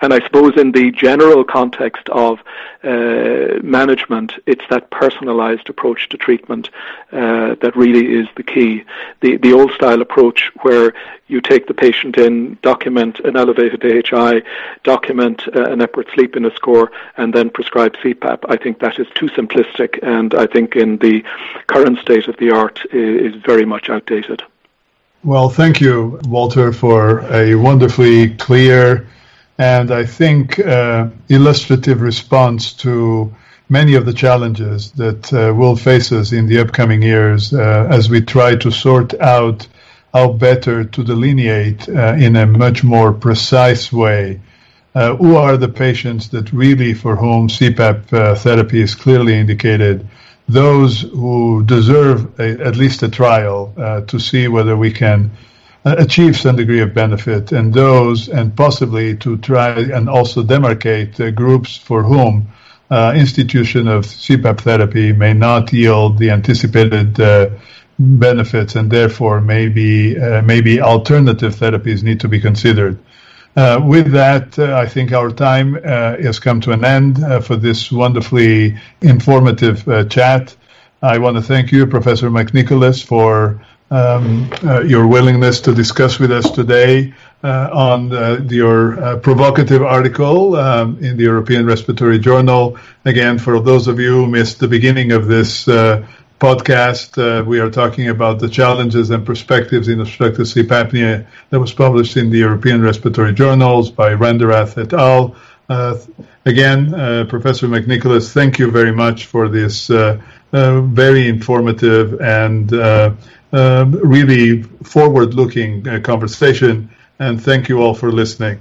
And 0.00 0.12
I 0.12 0.20
suppose 0.20 0.56
in 0.56 0.72
the 0.72 0.90
general 0.90 1.44
context 1.44 2.08
of 2.10 2.40
uh, 2.82 3.60
management, 3.62 4.32
it's 4.46 4.64
that 4.68 4.90
personalized 4.90 5.70
approach 5.70 6.08
to 6.10 6.18
treatment 6.18 6.70
uh, 7.12 7.54
that 7.62 7.72
really 7.74 8.12
is 8.14 8.28
the 8.36 8.42
key. 8.42 8.84
The, 9.20 9.36
the 9.36 9.52
old 9.52 9.72
style 9.72 10.02
approach 10.02 10.50
where 10.62 10.92
you 11.26 11.40
take 11.40 11.66
the 11.66 11.74
patient 11.74 12.18
in, 12.18 12.58
document 12.60 13.20
an 13.20 13.36
elevated 13.36 13.82
AHI, 13.82 14.42
document 14.82 15.48
uh, 15.56 15.70
an 15.72 15.80
Epworth 15.80 16.10
sleepiness 16.12 16.54
score, 16.54 16.92
and 17.16 17.32
then 17.32 17.48
prescribe 17.48 17.94
CPAP. 17.96 18.44
I 18.48 18.56
think 18.56 18.80
that 18.80 18.98
is 18.98 19.06
too 19.14 19.28
simplistic, 19.28 19.98
and 20.02 20.34
I 20.34 20.46
think 20.46 20.76
in 20.76 20.98
the 20.98 21.24
current 21.66 21.83
state 22.02 22.28
of 22.28 22.36
the 22.36 22.50
art 22.50 22.80
is 22.92 23.34
very 23.42 23.64
much 23.64 23.90
outdated. 23.90 24.42
Well, 25.22 25.48
thank 25.48 25.80
you, 25.80 26.20
Walter, 26.26 26.72
for 26.72 27.20
a 27.32 27.54
wonderfully 27.54 28.30
clear 28.36 29.06
and 29.58 29.90
I 29.90 30.04
think 30.04 30.58
uh, 30.58 31.08
illustrative 31.28 32.00
response 32.00 32.72
to 32.74 33.32
many 33.68 33.94
of 33.94 34.04
the 34.04 34.12
challenges 34.12 34.90
that 34.92 35.32
uh, 35.32 35.54
will 35.54 35.76
face 35.76 36.10
us 36.12 36.32
in 36.32 36.46
the 36.46 36.58
upcoming 36.58 37.02
years 37.02 37.54
uh, 37.54 37.86
as 37.90 38.10
we 38.10 38.20
try 38.20 38.56
to 38.56 38.70
sort 38.70 39.14
out 39.20 39.66
how 40.12 40.32
better 40.32 40.84
to 40.84 41.04
delineate 41.04 41.88
uh, 41.88 42.14
in 42.18 42.36
a 42.36 42.46
much 42.46 42.84
more 42.84 43.12
precise 43.12 43.92
way 43.92 44.40
uh, 44.94 45.16
who 45.16 45.36
are 45.36 45.56
the 45.56 45.68
patients 45.68 46.28
that 46.28 46.52
really 46.52 46.94
for 46.94 47.16
whom 47.16 47.48
CPAP 47.48 48.12
uh, 48.12 48.34
therapy 48.34 48.80
is 48.80 48.94
clearly 48.94 49.34
indicated, 49.34 50.06
those 50.48 51.00
who 51.02 51.64
deserve 51.64 52.38
a, 52.38 52.50
at 52.64 52.76
least 52.76 53.02
a 53.02 53.08
trial 53.08 53.72
to 54.06 54.18
see 54.18 54.48
whether 54.48 54.76
we 54.76 54.92
can 54.92 55.30
achieve 55.84 56.36
some 56.36 56.56
degree 56.56 56.80
of 56.80 56.94
benefit, 56.94 57.52
and 57.52 57.72
those, 57.72 58.28
and 58.28 58.56
possibly 58.56 59.16
to 59.16 59.36
try 59.38 59.78
and 59.78 60.08
also 60.08 60.42
demarcate 60.42 61.20
uh, 61.20 61.30
groups 61.30 61.76
for 61.76 62.02
whom 62.02 62.48
uh, 62.90 63.12
institution 63.14 63.88
of 63.88 64.04
CPAP 64.04 64.60
therapy 64.60 65.12
may 65.12 65.34
not 65.34 65.72
yield 65.72 66.18
the 66.18 66.30
anticipated 66.30 67.20
uh, 67.20 67.50
benefits, 67.98 68.76
and 68.76 68.90
therefore 68.90 69.40
maybe 69.40 70.18
uh, 70.18 70.42
maybe 70.42 70.80
alternative 70.80 71.54
therapies 71.54 72.02
need 72.02 72.20
to 72.20 72.28
be 72.28 72.40
considered. 72.40 72.98
Uh, 73.56 73.80
with 73.84 74.10
that, 74.12 74.58
uh, 74.58 74.76
I 74.76 74.86
think 74.86 75.12
our 75.12 75.30
time 75.30 75.74
has 75.74 76.40
come 76.40 76.60
to 76.62 76.72
an 76.72 76.84
end 76.84 77.18
for 77.44 77.56
this 77.56 77.92
wonderfully 77.92 78.78
informative 79.00 80.08
chat. 80.10 80.56
I 81.02 81.18
want 81.18 81.36
to 81.36 81.42
thank 81.42 81.70
you, 81.70 81.86
Professor 81.86 82.30
McNicholas, 82.30 83.04
for 83.04 83.60
um, 83.90 84.50
uh, 84.64 84.80
your 84.80 85.06
willingness 85.06 85.60
to 85.60 85.74
discuss 85.74 86.18
with 86.18 86.32
us 86.32 86.50
today 86.50 87.12
uh, 87.42 87.68
on 87.72 88.12
uh, 88.12 88.40
your 88.48 88.98
uh, 88.98 89.16
provocative 89.18 89.82
article 89.82 90.56
um, 90.56 90.98
in 91.04 91.16
the 91.16 91.24
European 91.24 91.66
Respiratory 91.66 92.18
Journal. 92.18 92.78
Again, 93.04 93.38
for 93.38 93.60
those 93.60 93.86
of 93.86 94.00
you 94.00 94.24
who 94.24 94.26
missed 94.26 94.60
the 94.60 94.68
beginning 94.68 95.12
of 95.12 95.26
this 95.26 95.68
uh, 95.68 96.06
podcast, 96.38 97.18
uh, 97.18 97.44
we 97.44 97.60
are 97.60 97.70
talking 97.70 98.08
about 98.08 98.38
the 98.38 98.48
challenges 98.48 99.10
and 99.10 99.24
perspectives 99.24 99.88
in 99.88 100.00
obstructive 100.00 100.46
sleep 100.46 100.68
apnea 100.68 101.26
that 101.50 101.60
was 101.60 101.72
published 101.72 102.16
in 102.16 102.30
the 102.30 102.38
European 102.38 102.82
Respiratory 102.82 103.32
Journals 103.32 103.90
by 103.90 104.14
Randerath 104.14 104.76
et 104.76 104.92
al. 104.92 105.34
again, 106.44 106.90
Professor 107.28 107.66
McNicholas, 107.66 108.32
thank 108.32 108.58
you 108.58 108.70
very 108.70 108.92
much 108.92 109.26
for 109.26 109.48
this 109.48 109.88
very 110.52 111.28
informative 111.28 112.20
and 112.20 112.72
um, 113.54 113.92
really 113.92 114.62
forward-looking 114.62 115.86
uh, 115.86 116.00
conversation. 116.00 116.90
And 117.20 117.40
thank 117.40 117.68
you 117.68 117.80
all 117.80 117.94
for 117.94 118.10
listening. 118.10 118.58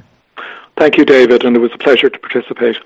Thank 0.77 0.97
you, 0.97 1.05
David, 1.05 1.45
and 1.45 1.55
it 1.55 1.59
was 1.59 1.71
a 1.73 1.79
pleasure 1.79 2.11
to 2.11 2.19
participate. 2.19 2.77